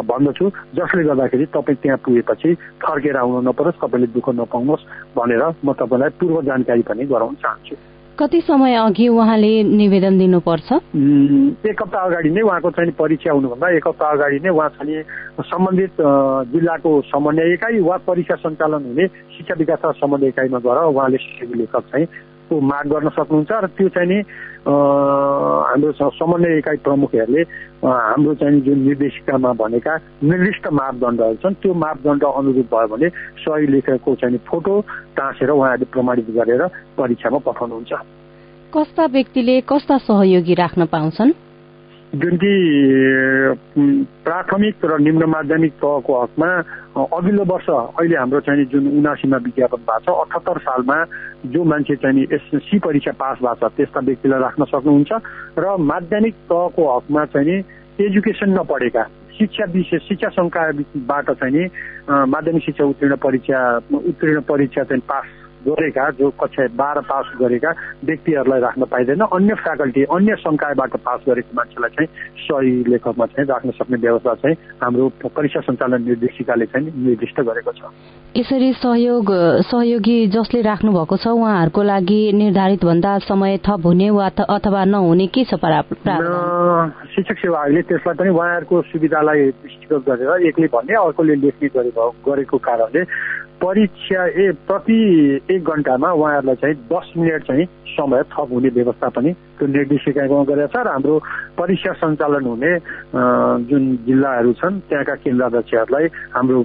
भन्दछु। 0.07 0.49
जसले 0.75 1.03
गर्दाखेरि 1.03 1.45
तपाईँ 1.51 1.77
त्यहाँ 1.81 1.97
पुगेपछि 2.05 2.53
फर्केर 2.79 3.17
आउनु 3.17 3.41
नपरोस् 3.49 3.81
तपाईँले 3.83 4.07
दुःख 4.15 4.29
नपाउनुहोस् 4.39 4.87
भनेर 5.17 5.43
म 5.65 5.73
तपाईँलाई 5.73 6.09
पूर्व 6.19 6.41
जानकारी 6.47 6.81
पनि 6.87 7.05
गराउन 7.05 7.35
चाहन्छु। 7.43 7.92
कति 8.19 8.41
समय 8.41 8.75
अघि 8.75 9.07
उहाँले 9.07 9.51
निवेदन 9.63 10.17
दिनुपर्छ? 10.17 10.71
एक 11.65 11.81
हप्ता 11.81 11.99
अगाडि 11.99 12.29
नै 12.29 12.41
उहाँको 12.41 12.71
चाहिँ 12.71 12.91
परीक्षा 12.91 13.31
हुनुभन्दा 13.31 13.69
एक 13.69 13.87
हप्ता 13.87 14.07
अगाडि 14.07 14.39
नै 14.39 14.49
उहाँ 14.49 14.69
चाहिँ 14.69 15.01
सम्बन्धित 15.41 16.01
जिल्लाको 16.53 16.91
समन्वय 17.01 17.53
इकाइ 17.53 17.79
वा 17.79 17.97
परीक्षा 17.97 18.35
सञ्चालन 18.35 18.85
हुने 18.85 19.07
शिक्षा 19.33 19.55
विकास 19.57 19.95
समन्वय 19.97 20.27
इकाइमा 20.27 20.59
गएर 20.59 20.83
उहाँले 20.85 21.17
लेखक 21.57 21.83
चाहिँ 21.89 22.07
माग 22.53 22.85
गर्न 22.87 23.09
सक्नुहुन्छ 23.09 23.51
र 23.51 23.67
त्यो 23.67 23.89
चाहिँ 23.89 24.09
नि 24.09 24.21
हाम्रो 24.63 25.91
समन्वय 25.91 26.57
इकाइ 26.57 26.77
प्रमुखहरूले 26.87 27.41
हाम्रो 27.83 28.33
चाहिँ 28.33 28.61
जुन 28.61 28.79
निर्देशिकामा 28.79 29.51
भनेका 29.53 29.93
निर्दिष्ट 30.23 30.67
मापदण्डहरू 30.71 31.35
छन् 31.43 31.59
त्यो 31.61 31.73
मापदण्ड 31.73 32.23
अनुरूप 32.23 32.67
भयो 32.71 32.87
भने 32.87 33.09
सही 33.43 33.67
लेखेको 33.67 34.15
चाहिँ 34.15 34.37
फोटो 34.47 34.73
टाँसेर 35.19 35.49
उहाँहरूले 35.51 35.91
प्रमाणित 35.91 36.27
गरेर 36.31 36.61
परीक्षामा 36.95 37.39
पठाउनुहुन्छ। 37.43 37.93
कस्ता 38.73 39.05
व्यक्तिले 39.05 39.55
कस्ता 39.61 39.97
सहयोगी 40.07 40.53
राख्न 40.53 40.85
पाउँछन्? 40.85 41.31
जुन 42.13 42.35
कि 42.37 42.53
प्राथमिक 44.23 44.85
र 44.85 44.97
निम्न 44.99 45.25
माध्यमिक 45.25 45.73
तहको 45.73 46.13
हकमा 46.21 46.49
अघिल्लो 47.09 47.43
वर्ष 47.43 47.69
अहिले 47.69 48.17
हाम्रो 48.17 48.39
चाहिँ 48.39 48.65
जुन 48.65 48.87
उनासीमा 48.99 49.37
विज्ञापन 49.37 49.81
भएको 49.81 49.99
छ 50.05 50.17
अठहत्तर 50.21 50.59
सालमा 50.59 50.97
जो 51.47 51.63
मान्छे 51.63 51.95
चाहिँ 51.95 52.23
एसएससी 52.29 52.79
परीक्षा 52.79 53.11
पास 53.17 53.37
भएको 53.41 53.67
छ 53.67 53.73
त्यस्ता 53.73 53.99
व्यक्तिलाई 54.05 54.39
राख्न 54.39 54.65
सक्नुहुन्छ 54.69 55.11
र 55.57 55.75
माध्यमिक 55.83 56.35
तहको 56.45 56.83
हकमा 56.93 57.25
चाहिँ 57.33 57.57
एजुकेसन 57.99 58.57
नपढेका 58.59 59.03
शिक्षा 59.33 59.65
विषय 59.73 59.97
शिक्षा 60.05 60.29
संकायबाट 60.29 61.31
चाहिँ 61.33 61.65
माध्यमिक 62.29 62.63
शिक्षा 62.63 62.83
उत्तीर्ण 62.85 63.15
परीक्षा 63.17 63.59
उत्तीर्ण 64.05 64.41
परीक्षा 64.45 64.83
चाहिँ 64.83 65.01
पास 65.01 65.25
गरेका 65.67 66.09
जो 66.19 66.29
कक्षा 66.29 66.67
बाह्र 66.75 67.01
पास 67.01 67.25
गरेका 67.39 67.71
व्यक्तिहरूलाई 68.05 68.59
राख्न 68.59 68.83
पाइँदैन। 68.85 69.21
अन्य 69.21 69.53
फ्याकल्टी 69.55 70.03
अन्य 70.03 70.35
संकायबाट 70.35 70.95
पास 71.05 71.19
गरेको 71.27 71.51
मान्छेलाई 71.55 71.89
चाहिँ 71.89 72.09
सही 72.43 72.71
लेखकमा 72.91 73.25
चाहिँ 73.25 73.47
राख्न 73.47 73.71
सक्ने 73.71 73.97
व्यवस्था 73.97 74.33
चाहिँ 74.33 74.55
हाम्रो 74.83 75.09
परीक्षा 75.25 75.59
सञ्चालन 75.59 76.03
निर्देशिकाले 76.03 76.65
चाहिँ 76.65 76.91
निर्दिष्ट 77.05 77.41
गरेको 77.41 77.71
छ। 77.71 77.91
यसरी 78.37 78.73
सहयोग 78.73 79.27
सहयोगी 79.69 80.17
जसले 80.27 80.61
राख्नु 80.61 80.91
भएको 80.91 81.17
छ 81.17 81.27
उहाँहरूको 81.27 81.83
लागि 81.83 82.21
निर्धारित 82.33 82.85
भन्दा 82.85 83.17
समय 83.29 83.57
थप 83.57 83.85
हुने 83.85 84.09
वा 84.09 84.27
अथवा 84.49 84.83
नहुने 84.85 85.27
के 85.27 85.43
छ 85.43 85.55
शिक्षक 87.13 87.37
सेवा 87.37 87.59
आयोगले 87.61 87.81
त्यसलाई 87.81 88.15
पनि 88.15 88.29
उहाँहरूको 88.29 88.81
सुविधालाई 88.81 89.39
दृष्टिगत 89.63 90.01
गरेर 90.09 90.47
एकले 90.47 90.67
भन्ने 90.67 90.93
अर्कोले 90.93 91.35
लेख्ने 91.35 91.69
गरेको 91.69 92.57
कारणले 92.57 93.03
परीक्षा 93.63 94.25
ए 94.27 94.51
प्रति 94.67 94.99
एक 95.51 95.63
घन्टामा 95.63 96.11
उहाँहरूलाई 96.11 96.55
चाहिँ 96.55 96.75
दस 96.91 97.13
मिनट 97.17 97.43
चाहिँ 97.43 97.65
समय 97.95 98.23
थप 98.23 98.47
हुने 98.51 98.69
व्यवस्था 98.69 99.09
पनि 99.09 99.31
त्यो 99.33 99.67
निर्देशिकामा 99.67 100.43
गरेका 100.43 100.67
छ 100.67 100.83
र 100.83 100.87
हाम्रो 100.91 101.13
परीक्षा 101.57 101.91
सञ्चालन 101.93 102.45
हुने 102.45 102.71
जुन 103.71 103.83
जिल्लाहरू 104.05 104.53
छन् 104.53 104.79
त्यहाँका 104.89 105.15
केन्द्राध्यक्षहरूलाई 105.15 106.05
हाम्रो 106.35 106.59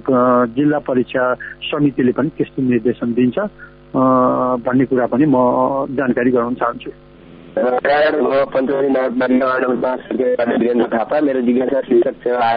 जिल्ला 0.59 0.79
परीक्षा 0.79 1.23
समितिले 1.71 2.11
पनि 2.11 2.29
त्यस्तो 2.37 2.61
निर्देशन 2.67 3.13
दिन्छ। 3.13 3.37
भन्ने 4.65 4.85
कुरा 4.85 5.05
पनि 5.07 5.25
म 5.27 5.35
जानकारी 5.95 6.31
गराउन 6.31 6.55
चाहन्छु। 6.55 6.91
थापा। 10.87 11.15
मेरो 11.21 11.41
जिज्ञासा 11.41 11.81
शिक्षक 11.81 12.15
सेवा 12.23 12.47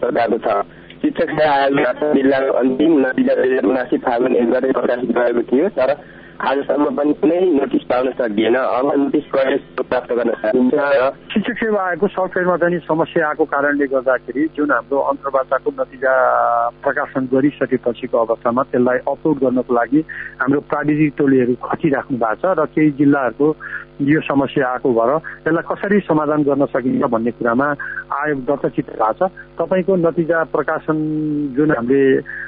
प्रकारको 0.00 0.38
छ। 0.38 0.83
शिक्षक 1.04 1.30
सेवा 1.30 1.54
आयोगले 1.54 2.12
जिल्लाको 2.12 2.52
अन्तिम 2.58 2.92
नतिजा 2.98 3.34
दुई 3.34 3.48
हजार 3.48 3.64
उनासी 3.66 3.96
फागुन 4.00 4.36
एक 4.36 4.50
गते 4.50 4.70
प्रकाशित 4.72 5.10
गरेको 5.12 5.42
थियो 5.48 5.68
तर 5.76 5.90
आजसम्म 6.34 6.84
पनि 6.96 7.12
कुनै 7.20 7.38
नोटिस 7.54 7.82
पाउन 7.90 8.10
सकिएन। 8.18 8.56
अब 8.56 8.86
नोटिस 8.98 9.26
प्राप्त 9.78 10.10
गर्न 10.12 10.30
सकिन्छ 10.42 10.74
र 10.74 11.10
शिक्षक 11.30 11.56
सेवा 11.62 11.82
आयोगको 11.82 12.06
सफ्टवेयरमा 12.08 12.56
चाहिँ 12.56 12.78
समस्या 12.90 13.28
आएको 13.28 13.44
कारणले 13.54 13.86
गर्दाखेरि 13.94 14.42
जुन 14.56 14.70
हाम्रो 14.70 14.98
अन्तर्वार्ताको 15.14 15.70
नतिजा 15.78 16.14
प्रकाशन 16.82 17.22
गरिसकेपछिको 17.32 18.18
अवस्थामा 18.18 18.62
त्यसलाई 18.66 18.98
अपलोड 19.06 19.38
गर्नको 19.44 19.74
लागि 19.74 20.00
हाम्रो 20.42 20.60
प्राविधिक 20.70 21.14
टोलीहरू 21.18 21.54
खटिराख्नु 21.62 22.18
भएको 22.18 22.42
छ 22.42 22.58
र 22.58 22.66
केही 22.74 22.90
जिल्लाहरूको 22.98 23.48
यो 23.94 24.20
समस्या 24.26 24.68
आएको 24.68 24.90
भएर 24.90 25.10
त्यसलाई 25.44 25.64
कसरी 25.70 25.98
समाधान 26.02 26.42
गर्न 26.42 26.66
सकिन्छ 26.74 27.04
भन्ने 27.14 27.30
कुरामा 27.38 27.68
आयोग 28.10 28.38
दत्तचित 28.44 28.90
भएको 28.90 29.12
छ। 29.14 29.30
तपाईँको 29.54 29.96
नतिजा 30.02 30.38
प्रकाशन 30.50 30.96
जुन 31.54 31.70
हामीले 31.70 32.02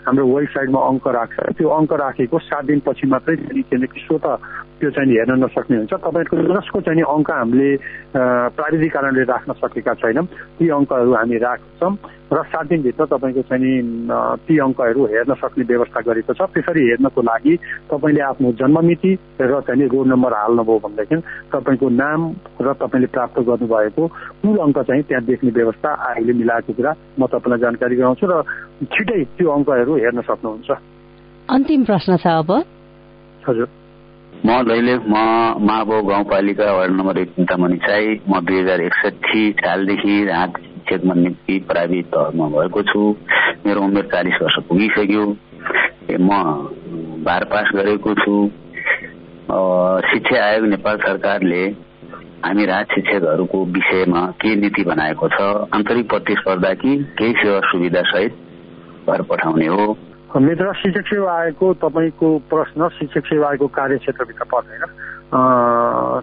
हाम्रो 0.06 0.24
वेबसाइटमा 0.26 0.80
अङ्क 0.90 1.06
राख्छ 1.06 1.36
त्यो 1.54 1.68
अङ्क 1.70 1.92
राखेको 2.02 2.38
सात 2.50 2.64
दिनपछि 2.66 3.06
मात्रै 3.06 3.36
किनकि 3.76 4.00
स्वत 4.00 4.26
त्यो 4.80 4.90
चाहिँ 4.90 5.12
हेर्न 5.12 5.44
नसक्ने 5.44 5.76
हुन्छ। 5.76 5.92
तपाईँको 6.04 6.36
जसको 6.36 6.80
चाहिँ 6.80 7.04
अङ्क 7.04 7.30
हामीले 7.30 7.68
प्राविधिक 8.56 8.92
कारणले 8.92 9.22
राख्न 9.24 9.52
सकेका 9.56 9.92
छैनौँ 10.00 10.26
ती 10.56 10.68
अङ्कहरू 10.68 11.12
हामी 11.16 11.36
राख्छौँ 11.36 11.92
र 12.28 12.42
सात 12.44 12.66
दिनभित्र 12.68 13.04
तपाईँको 13.08 13.42
चाहिँ 13.48 13.72
ती 14.44 14.54
अङ्कहरू 14.58 15.00
हेर्न 15.06 15.32
सक्ने 15.40 15.64
व्यवस्था 15.64 16.00
गरेको 16.08 16.32
छ। 16.36 16.40
त्यसरी 16.52 16.82
हेर्नको 16.88 17.20
लागि 17.22 17.54
तपाईँले 17.88 18.20
आफ्नो 18.20 18.52
जन्ममिति 18.60 19.12
र 19.40 19.60
चाहिँ 19.64 19.88
रोल 19.88 20.06
नम्बर 20.12 20.32
हाल्नुभयो 20.36 20.78
भनेदेखि 20.84 21.16
तपाईँको 21.52 21.88
नाम 21.96 22.20
र 22.60 22.72
तपाईँले 22.76 23.08
प्राप्त 23.16 23.36
गर्नुभएको 23.48 24.02
कुल 24.44 24.56
अङ्क 24.60 24.78
चाहिँ 24.84 25.02
त्यहाँ 25.08 25.24
देख्ने 25.24 25.50
व्यवस्था 25.56 25.88
आयोगले 26.04 26.32
मिलाएको 26.36 26.72
कुरा 26.76 26.92
म 27.16 27.26
तपाईँलाई 27.32 27.60
जानकारी 27.64 27.96
गराउँछु 27.96 28.26
र 28.28 28.34
छिटै 28.92 29.20
त्यो 29.40 29.48
अङ्कहरू 29.48 29.92
हेर्न 29.96 30.20
सक्नुहुन्छ। 30.20 30.70
अन्तिम 31.48 31.84
प्रश्न 31.84 32.16
छ 32.20 32.26
अब। 32.44 32.75
हजुर। 33.48 33.68
म 34.46 34.62
दैलेख 34.68 35.00
म 35.08 35.16
महाबो 35.66 36.02
गाउँपालिका 36.08 36.72
वार्ड 36.72 36.92
नम्बर 36.92 37.18
एक 37.18 37.30
चिन्तामणि 37.36 37.76
चाहिँ 37.86 38.18
म 38.30 38.40
दुई 38.46 38.60
हजार 38.60 38.80
एकसठी 38.80 39.42
सालदेखि 39.60 40.24
राहत 40.24 40.58
शिक्षकमा 40.58 41.14
निम्ति 41.14 41.58
प्राइभेट 41.68 42.06
तहमा 42.14 42.46
भएको 42.48 42.82
छु। 42.82 43.00
मेरो 43.66 43.80
उमेर 43.82 44.04
चालिस 44.12 44.42
वर्ष 44.42 44.56
पुगिसक्यो। 44.68 45.24
म 46.20 46.30
बार 47.26 47.44
पास 47.52 47.70
गरेको 47.74 48.14
छु। 48.14 48.34
शिक्षा 50.10 50.44
आयोग 50.44 50.66
नेपाल 50.68 50.96
सरकारले 50.98 51.62
हामी 52.44 52.64
राज 52.66 52.86
शिक्षकहरूको 52.94 53.64
विषयमा 53.74 54.22
के 54.40 54.54
नीति 54.56 54.82
बनाएको 54.84 55.28
छ 55.28 55.40
आन्तरिक 55.74 56.08
प्रतिस्पर्धा 56.08 56.72
कि 56.82 56.96
केही 57.18 57.32
सेवा 57.32 57.60
सुविधा 57.70 58.02
सहित 58.12 58.32
घर 59.08 59.22
पठाउने 59.30 59.66
हो। 59.66 59.86
मित्र 60.36 60.72
शिक्षक 60.76 61.06
सेवा 61.08 61.32
आयोगको 61.32 61.72
तपाईँको 61.80 62.28
प्रश्न 62.50 62.88
शिक्षक 62.98 63.24
सेवा 63.26 63.48
आयोगको 63.48 63.66
कार्यक्षेत्रभित्र 63.72 64.44
पर्दैन। 64.52 64.84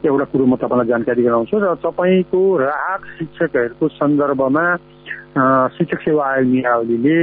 एउटा 0.05 0.25
कुरो 0.31 0.45
म 0.45 0.55
तपाईँलाई 0.61 0.87
जानकारी 0.87 1.23
गराउँछु 1.23 1.57
र 1.57 1.73
तपाईँको 1.81 2.41
राहत 2.61 3.01
शिक्षकहरूको 3.17 3.87
सन्दर्भमा 3.97 4.65
शिक्षक 5.77 5.99
सेवा 6.05 6.23
आयोग 6.29 6.47
नियावलीले 6.47 7.17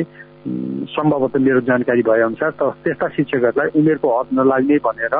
सम्भवतः 0.91 1.39
मेरो 1.39 1.61
जानकारी 1.69 2.03
भए 2.03 2.21
अनुसार 2.27 2.51
त 2.59 2.63
त्यस्ता 2.83 3.07
शिक्षकहरूलाई 3.13 3.69
उमेरको 3.77 4.09
हद 4.11 4.29
नलाग्ने 4.41 4.77
भनेर 4.83 5.15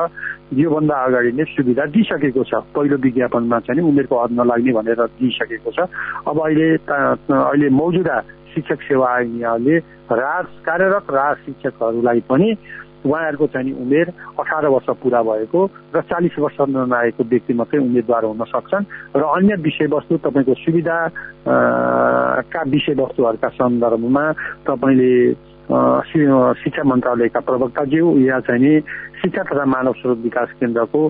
योभन्दा 0.59 0.95
अगाडि 1.07 1.31
नै 1.37 1.43
सुविधा 1.55 1.85
दिइसकेको 1.93 2.43
छ। 2.43 2.53
पहिलो 2.75 2.97
विज्ञापनमा 2.99 3.59
चाहिँ 3.63 3.85
उमेरको 3.85 4.15
हद 4.17 4.31
नलाग्ने 4.35 4.71
भनेर 4.75 4.99
दिइसकेको 5.21 5.71
छ। 5.71 5.87
अब 6.27 6.35
अहिले 6.35 6.69
अहिले 7.31 7.69
मौजुदा 7.69 8.17
शिक्षक 8.53 8.81
सेवा 8.81 9.09
आयोगले 9.09 9.77
राज 10.13 10.45
कार्यरत 10.65 11.11
राज 11.11 11.35
शिक्षकहरूलाई 11.45 12.19
पनि 12.29 12.55
उहाँहरूको 13.05 13.47
चाहिँ 13.47 13.73
उमेर 13.75 14.07
अठार 14.39 14.65
वर्ष 14.67 14.89
पुरा 15.01 15.21
भएको 15.23 15.65
र 15.95 16.01
चालिस 16.03 16.37
वर्ष 16.39 16.57
नआएको 16.69 17.23
व्यक्ति 17.23 17.53
मात्रै 17.53 17.79
उम्मेद्वार 17.79 18.25
हुन 18.25 18.43
सक्छन् 18.45 18.85
र 19.15 19.23
अन्य 19.27 19.55
विषयवस्तु 19.59 20.17
तपाईँको 20.17 20.53
सुविधा 20.55 20.97
का 22.45 22.61
विषयवस्तुहरूका 22.67 23.49
सन्दर्भमा 23.51 24.25
तपाईँले 24.63 25.13
शिक्षा 25.71 26.83
मन्त्रालयका 26.83 27.39
प्रवक्ताज्यू 27.39 28.05
या 28.19 28.39
चाहिँ 28.39 28.79
शिक्षा 29.21 29.43
तथा 29.43 29.65
मानव 29.65 29.93
स्रोत 29.93 30.17
विकास 30.17 30.49
केन्द्रको 30.59 31.01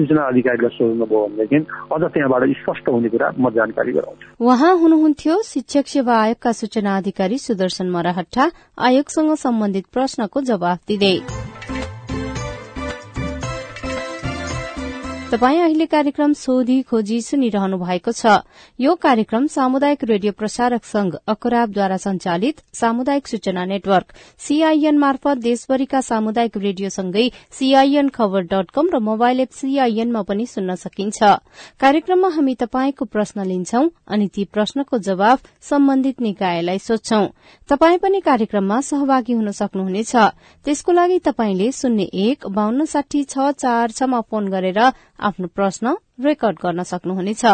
सूचना 0.00 0.22
अधिकारीलाई 0.32 0.72
सोध्नुभयो 0.76 1.24
भनेदेखि 1.26 1.58
अझ 1.92 2.02
त्यहाँबाट 2.08 2.42
स्पष्ट 2.60 2.88
हुने 2.88 3.08
कुरा 3.12 3.28
म 3.36 3.50
जानकारी 3.52 3.92
गराउँछु। 3.92 4.24
उहाँ 4.40 4.72
हुनुहुन्थ्यो 4.80 5.36
शिक्षक 5.44 5.86
सेवा 5.94 6.14
आयोगका 6.24 6.52
सूचना 6.52 6.96
अधिकारी 6.96 7.38
सुदर्शन 7.38 7.86
मराहट्टा 7.90 8.50
आयोगसँग 8.88 9.34
सम्बन्धित 9.44 9.86
प्रश्नको 9.92 10.40
जवाफ 10.40 10.78
दिँदै। 10.88 11.39
तपाई 15.30 15.56
अहिले 15.56 15.86
कार्यक्रम 15.86 16.32
सोधी 16.34 16.76
खोजी 16.90 17.20
सुनिरहनु 17.22 17.76
भएको 17.78 18.12
छ। 18.12 18.42
यो 18.78 18.94
कार्यक्रम 18.96 19.46
सामुदायिक 19.46 20.02
रेडियो 20.04 20.32
प्रसारक 20.32 20.84
संघ 20.84 21.14
अकराबद्वारा 21.14 21.96
संचालित 21.96 22.62
सामुदायिक 22.74 23.28
सूचना 23.28 23.64
नेटवर्क 23.64 24.10
सीआईएन 24.38 24.98
मार्फत 24.98 25.38
देशभरिका 25.38 26.00
सामुदायिक 26.00 26.56
रेडियोसँगै 26.56 27.26
सीआईएन 27.58 28.08
खबर 28.10 28.42
डट 28.50 28.70
कम 28.74 28.90
र 28.90 28.98
मोबाइल 29.00 29.40
एप 29.40 29.50
सीआईएनमा 29.54 30.22
पनि 30.26 30.46
सुन्न 30.46 30.74
सकिन्छ। 30.74 31.22
कार्यक्रममा 31.78 32.28
हामी 32.28 32.54
तपाईँको 32.64 33.04
प्रश्न 33.06 33.46
लिन्छौं 33.46 33.86
अनि 34.10 34.26
ती 34.34 34.44
प्रश्नको 34.50 34.98
जवाब 34.98 35.38
सम्बन्धित 35.62 36.20
निकायलाई 36.20 36.78
सोध्छौं। 36.80 37.30
तपाई 37.70 38.02
पनि 38.02 38.20
कार्यक्रममा 38.26 38.80
सहभागी 38.82 39.38
हुन 39.38 39.50
सक्नुहुनेछ। 39.52 40.12
त्यसको 40.66 40.92
लागि 40.92 41.18
तपाईँले 41.22 41.70
शून्य 41.72 42.10
एक 42.26 42.50
बान्न 42.50 42.84
साठी 42.86 43.24
छ 43.30 43.54
चार 43.54 43.90
छमा 43.92 44.20
फोन 44.26 44.50
गरेर 44.50 44.82
आफ्नो 45.20 45.46
प्रश्न 45.54 45.96
रेकर्ड 46.24 46.56
गर्न 46.62 46.82
सक्नुहुनेछ। 46.82 47.44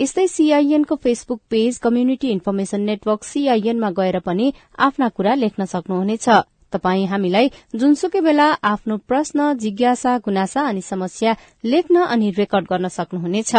यस्तै 0.00 0.26
सीआईएनको 0.26 0.96
Facebook 0.96 1.40
page 1.50 1.78
community 1.78 2.28
information 2.30 2.80
network 2.80 3.24
सीआईएनमा 3.24 3.90
गएर 3.90 4.18
पनि 4.18 4.52
आफ्ना 4.78 5.08
कुरा 5.08 5.34
लेख्न 5.34 5.64
सक्नुहुनेछ। 5.64 6.28
तपाई 6.72 7.04
हामीलाई 7.04 7.50
जुनसुकै 7.74 8.20
बेला 8.20 8.46
आफ्नो 8.62 8.96
प्रश्न 9.08 9.52
जिज्ञासा 9.58 10.16
गुनासा 10.18 10.62
अनि 10.62 10.80
समस्या 10.80 11.36
लेख्न 11.64 12.02
अनि 12.06 12.30
रेकर्ड 12.30 12.66
गर्न 12.70 12.88
सक्नुहुनेछ। 12.88 13.52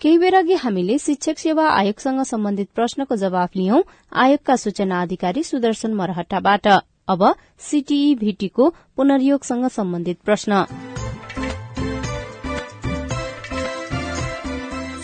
केही 0.00 0.18
बेर 0.18 0.34
अघि 0.34 0.54
हामीले 0.54 0.98
शिक्षक 0.98 1.38
सेवा 1.38 1.68
आयोगसँग 1.68 2.22
सम्बन्धित 2.22 2.68
प्रश्नको 2.74 3.16
जवाफ 3.16 3.56
लियौं 3.56 3.82
आयोगका 4.12 4.56
सूचना 4.56 5.02
अधिकारी 5.02 5.42
सुदर्शन 5.42 5.94
मरहट्टाबाट। 5.94 6.66
अब 7.08 7.34
सीटीई 7.58 8.14
भीटीको 8.14 8.74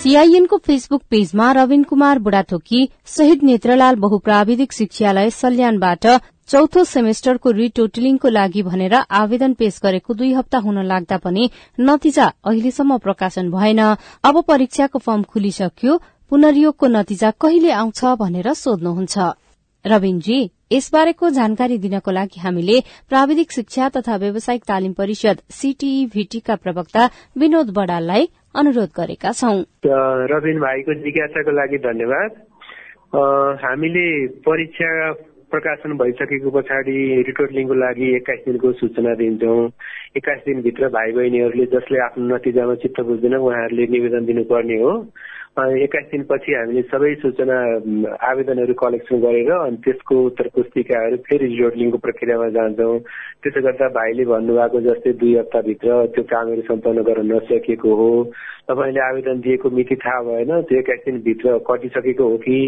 सीआईएनको 0.03 0.57
फेसबुक 0.59 1.03
पेजमा 1.11 1.51
रविन 1.53 1.83
कुमार 1.83 2.19
बुढाथोकी 2.19 2.79
शहीद 3.07 3.43
नेत्रलाल 3.45 3.97
बहुप्राविधिक 4.05 4.73
शिक्षालय 4.73 5.31
सल्यानबाट 5.31 6.07
चौथो 6.51 6.83
सेमेस्टरको 6.85 7.51
रिटोटलिङको 7.59 8.29
लागि 8.29 8.63
भनेर 8.63 8.95
आवेदन 9.21 9.53
पेश 9.61 9.79
गरेको 9.85 10.15
दुई 10.15 10.33
हप्ता 10.33 10.59
हुन 10.65 10.83
लाग्दा 10.87 11.19
पनि 11.19 11.49
नतिजा 11.81 12.27
अहिलेसम्म 12.45 12.99
प्रकाशन 12.99 13.51
भएन। 13.51 13.81
अब 14.25 14.43
परीक्षाको 14.49 14.99
फर्म 14.99 15.23
खुलिसक्यो 15.31 15.97
पुनर्योगको 16.31 16.87
नतिजा 16.89 17.31
कहिले 17.39 17.71
आउँछ 17.73 18.05
भनेर 18.19 18.53
सोध्नुहुन्छ। 18.55 19.31
रविनजी 19.85 20.41
यसबारेको 20.73 21.31
जानकारी 21.31 21.79
दिनको 21.79 22.11
लागि 22.11 22.41
हामीले 22.41 22.83
प्राविधिक 23.09 23.53
शिक्षा 23.53 23.89
तथा 23.97 24.17
व्यावसायिक 24.17 24.63
तालिम 24.65 24.93
परिषद 24.99 25.41
सीटीई 25.53 26.07
भीटीका 26.13 26.55
प्रवक्ता 26.57 27.09
विनोद 27.39 27.71
बडाललाई 27.79 28.29
अनुरोध 28.55 28.91
गरेका 28.97 29.33
छौं। 29.33 29.63
रविन 30.33 30.59
भाइको 30.61 30.95
जिज्ञासाको 30.95 31.51
लागि 31.51 31.79
धन्यवाद। 31.79 32.31
हामीले 33.65 34.07
परीक्षा 34.27 34.91
प्रकाशन 35.53 35.93
भइसकेको 36.01 36.51
पछाडि 36.51 36.97
रिटोटलिङको 37.29 37.75
लागि 37.75 38.07
एक्काइस 38.17 38.41
दिनको 38.45 38.73
सूचना 38.81 39.15
दिन्छौँ। 39.15 39.61
एक्काइस 40.17 40.41
दिनभित्र 40.47 40.89
भाइ 40.97 41.13
बहिनीहरूले 41.13 41.67
जसले 41.75 41.99
आफ्नो 42.05 42.35
नतिजामा 42.35 42.75
चित्त 42.83 43.01
बुझ्दैन 43.09 43.35
उहाँहरूले 43.37 43.87
निवेदन 43.93 44.25
दिनुपर्ने 44.27 44.79
हो। 44.83 44.93
एक्काइस 45.53 46.07
दिनपछि 46.13 46.55
हामीले 46.55 46.83
सबै 46.89 47.15
सूचना 47.23 47.57
आवेदनहरू 48.29 48.75
कलेक्सन 48.83 49.21
गरेर 49.21 49.51
अनि 49.53 49.77
त्यसको 49.85 50.15
उत्तर 50.27 50.49
पुस्तिकाहरू 50.57 51.17
फेरि 51.29 51.47
रिटोटलिङको 51.47 51.99
प्रक्रियामा 52.07 52.49
जान्छौँ। 52.57 52.99
त्यसो 53.45 53.61
गर्दा 53.69 53.89
भाइले 53.99 54.25
भन्नुभएको 54.33 54.81
जस्तै 54.89 55.13
दुई 55.21 55.35
हप्ताभित्र 55.37 56.07
त्यो 56.17 56.25
कामहरू 56.33 56.63
सम्पन्न 56.73 57.03
गर्न 57.05 57.33
नसकेको 57.33 57.95
हो। 58.01 58.11
तपाईँले 58.69 59.01
आवेदन 59.11 59.41
दिएको 59.45 59.71
मिति 59.77 59.97
थाहा 60.01 60.23
भएन 60.23 60.61
त्यो 60.73 60.79
एक्काइस 60.79 61.05
दिनभित्र 61.05 61.59
कटिसकेको 61.69 62.29
हो 62.31 62.37
कि? 62.49 62.59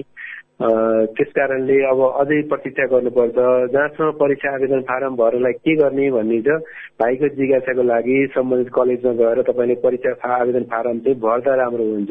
त्यस 0.60 1.30
कारणले 1.36 1.76
अब 1.84 2.00
अझै 2.00 2.40
प्रतीक्षा 2.48 2.84
गर्नुपर्छ। 2.86 3.36
जहाँसम्म 3.74 4.10
परीक्षा 4.18 4.50
आवेदन 4.54 4.80
फारम 4.88 5.14
भर्नलाई 5.16 5.52
के 5.52 5.74
गर्ने 5.76 6.10
भन्ने 6.10 6.40
छ 6.46 6.58
भाइको 7.02 7.28
जिज्ञासाको 7.38 7.82
लागि 7.82 8.16
सम्बन्धित 8.34 8.70
कलेजमा 8.74 9.12
गएर 9.18 9.42
तपाईँले 9.50 9.74
परीक्षा 9.82 10.34
आवेदन 10.34 10.64
फारम 10.70 10.98
चाहिँ 11.02 11.18
भर्दा 11.26 11.54
राम्रो 11.62 11.84
हुन्छ। 11.84 12.10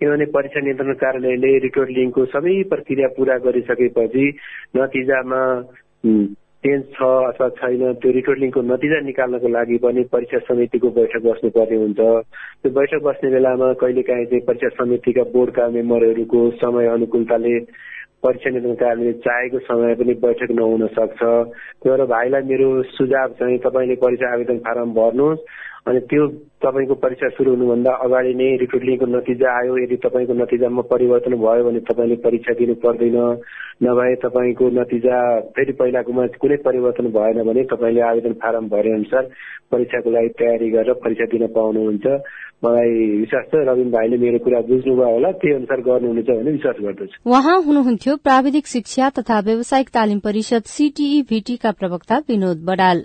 किनभने 0.00 0.24
परीक्षा 0.34 0.60
नियन्त्रण 0.66 0.92
कार्यालयले 1.04 1.52
रिटोर्ट 1.66 1.90
लिङ्कको 1.98 2.24
सबै 2.34 2.56
प्रक्रिया 2.74 3.08
पूरा 3.16 3.36
गरिसकेपछि 3.46 4.26
नतिजामा 4.76 5.40
चेन्ज 6.66 6.84
छ 6.92 7.08
अथवा 7.30 7.48
छैन 7.58 7.82
त्यो 8.02 8.10
रिटोर्लिङको 8.12 8.60
नतिजा 8.66 8.98
निकाल्नको 9.06 9.48
लागि 9.48 9.76
पनि 9.78 10.02
परीक्षा 10.12 10.38
समितिको 10.46 10.88
बैठक 10.98 11.22
बस्नुपर्ने 11.26 11.76
हुन्छ। 11.76 11.98
त्यो 12.62 12.70
बैठक 12.78 13.02
बस्ने 13.06 13.30
बेलामा 13.30 13.72
कहिलेकाहीँ 13.82 14.26
चाहिँ 14.26 14.46
परीक्षा 14.48 14.68
समितिका 14.78 15.22
बोर्डका 15.30 15.68
मेम्बरहरूको 15.76 16.40
समय 16.62 16.86
अनुकूलताले 16.94 17.54
परीक्षा 18.24 18.50
नियन्त्रण 18.50 18.74
कार्यालयले 18.82 19.12
चाहेको 19.22 19.58
समय 19.68 19.94
पनि 19.94 20.14
बैठक 20.26 20.50
नहुन 20.58 20.86
सक्छ। 20.98 21.20
त्यो 21.20 21.92
भएर 21.92 22.04
भाइलाई 22.10 22.42
मेरो 22.50 22.68
सुझाव 22.98 23.38
चाहिँ 23.38 23.58
तपाईँले 23.62 23.96
परीक्षा 24.02 24.32
आवेदन 24.34 24.58
फारम 24.66 24.94
भर्नुहोस्। 24.98 25.46
अनि 25.86 26.00
त्यो 26.10 26.26
तपाईँको 26.62 26.94
परीक्षा 26.98 27.28
सुरु 27.36 27.50
हुनुभन्दा 27.54 27.90
अगाडि 28.04 28.32
नै 28.34 28.46
रिक्रुटलिङको 28.58 29.06
नतिजा 29.06 29.50
आयो। 29.58 29.74
यदि 29.78 29.96
तपाईँको 30.02 30.34
नतिजामा 30.34 30.82
परिवर्तन 30.92 31.34
भयो 31.38 31.62
भने 31.66 31.80
तपाईँले 31.86 32.16
परीक्षा 32.26 32.52
दिनु 32.58 32.74
पर्दैन। 32.82 33.18
नभए 33.86 34.14
तपाईँको 34.24 34.70
नतिजा 34.78 35.18
फेरि 35.54 35.72
पहिलाकोमा 35.78 36.26
कुनै 36.42 36.56
परिवर्तन 36.66 37.06
भएन 37.16 37.38
भने 37.48 37.62
तपाईँले 37.70 38.00
आवेदन 38.10 38.34
फारम 38.42 38.66
भरे 38.74 38.92
अनुसार 38.98 39.30
परीक्षाको 39.70 40.10
लागि 40.10 40.28
तयारी 40.40 40.70
गरेर 40.74 40.98
परीक्षा 41.06 41.26
दिन 41.30 41.46
पाउनुहुन्छ। 41.54 42.06
मलाई 42.64 42.90
विश्वास 43.22 43.46
छ 43.46 43.62
रविन 43.70 43.90
भाइले 43.94 44.16
मेरो 44.16 44.38
कुरा 44.42 44.60
बुझ्नुभयो 44.66 45.06
होला 45.06 45.30
त्यही 45.38 45.54
अनुसार 45.54 45.80
गर्नुहुनेछ 45.86 46.28
भन्ने 46.30 46.50
विश्वास 46.50 46.76
गर्दछु। 46.82 47.30
उहाँ 47.30 47.56
हुनुहुन्थ्यो 47.62 48.16
प्राविधिक 48.26 48.66
शिक्षा 48.66 49.10
तथा 49.18 49.40
व्यावसायिक 49.46 49.88
तालिम 49.94 50.18
परिषद 50.26 50.62
सीटीई 50.74 51.22
भीटीका 51.30 51.70
प्रवक्ता 51.78 52.22
विनोद 52.28 52.64
बडाल। 52.66 53.04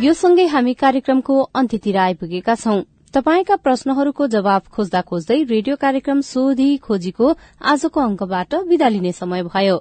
यो 0.00 0.12
सँगै 0.14 0.44
हामी 0.46 0.72
कार्यक्रमको 0.80 1.34
अन्त्यतिर 1.54 1.96
आइपुगेका 1.96 2.54
छौं। 2.54 2.76
तपाईँका 3.14 3.56
प्रश्नहरूको 3.56 4.26
जवाब 4.34 4.62
खोज्दा 4.72 5.00
खोज्दै 5.02 5.36
रेडियो 5.50 5.76
कार्यक्रम 5.76 6.20
सोधी 6.24 6.68
खोजीको 6.86 7.32
आजको 7.72 8.00
अंकबाट 8.00 8.54
विदा 8.70 8.88
लिने 8.88 9.12
समय 9.12 9.42
भयो। 9.48 9.76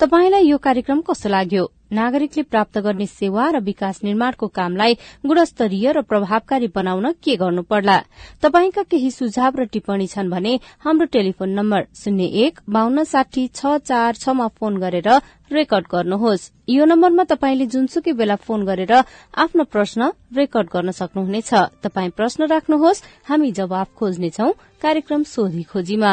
तपाईँलाई 0.00 0.46
यो 0.46 0.58
कार्यक्रम 0.58 1.00
कस्तो 1.00 1.28
लाग्यो? 1.28 1.64
नागरिकले 1.92 2.42
प्राप्त 2.48 2.78
गर्ने 2.78 3.06
सेवा 3.06 3.48
र 3.52 3.60
विकास 3.60 4.00
निर्माणको 4.04 4.46
कामलाई 4.48 4.92
गुणस्तरीय 5.26 5.92
र 5.92 6.00
प्रभावकारी 6.08 6.66
बनाउन 6.72 7.12
के 7.20 7.36
गर्नु 7.36 7.62
पर्ला 7.68 7.98
तपाईँका 8.42 8.82
केही 8.88 9.10
सुझाव 9.10 9.60
र 9.60 9.64
टिप्पणी 9.68 10.06
छन् 10.08 10.32
भने 10.32 10.52
हाम्रो 10.80 11.06
टेलिफोन 11.12 11.50
नम्बर 11.52 11.82
शून्य 11.92 12.24
एक 12.44 12.60
बान्न 12.64 13.04
साठी 13.04 13.46
छ 13.52 13.76
चार 13.84 14.16
छमा 14.16 14.46
फोन 14.56 14.80
गरेर 14.80 15.08
रेकर्ड 15.52 15.86
गर्नुहोस्। 15.92 16.50
यो 16.68 16.84
नम्बरमा 16.88 17.24
तपाईँले 17.28 17.66
जुनसुकै 17.68 18.12
बेला 18.16 18.36
फोन 18.40 18.64
गरेर 18.64 18.92
आफ्नो 19.36 19.64
प्रश्न 19.68 20.00
रेकर्ड 20.32 20.68
गर्न 20.72 20.90
सक्नुहुनेछ। 20.96 21.52
तपाई 21.84 22.08
प्रश्न 22.16 22.48
राख्नुहोस् 22.48 23.04
हामी 23.28 23.52
जवाब 23.52 23.88
खोज्नेछौ 23.92 24.48
कार्यक्रम 24.80 25.22
सोधी 25.28 25.62
खोजीमा। 25.68 26.12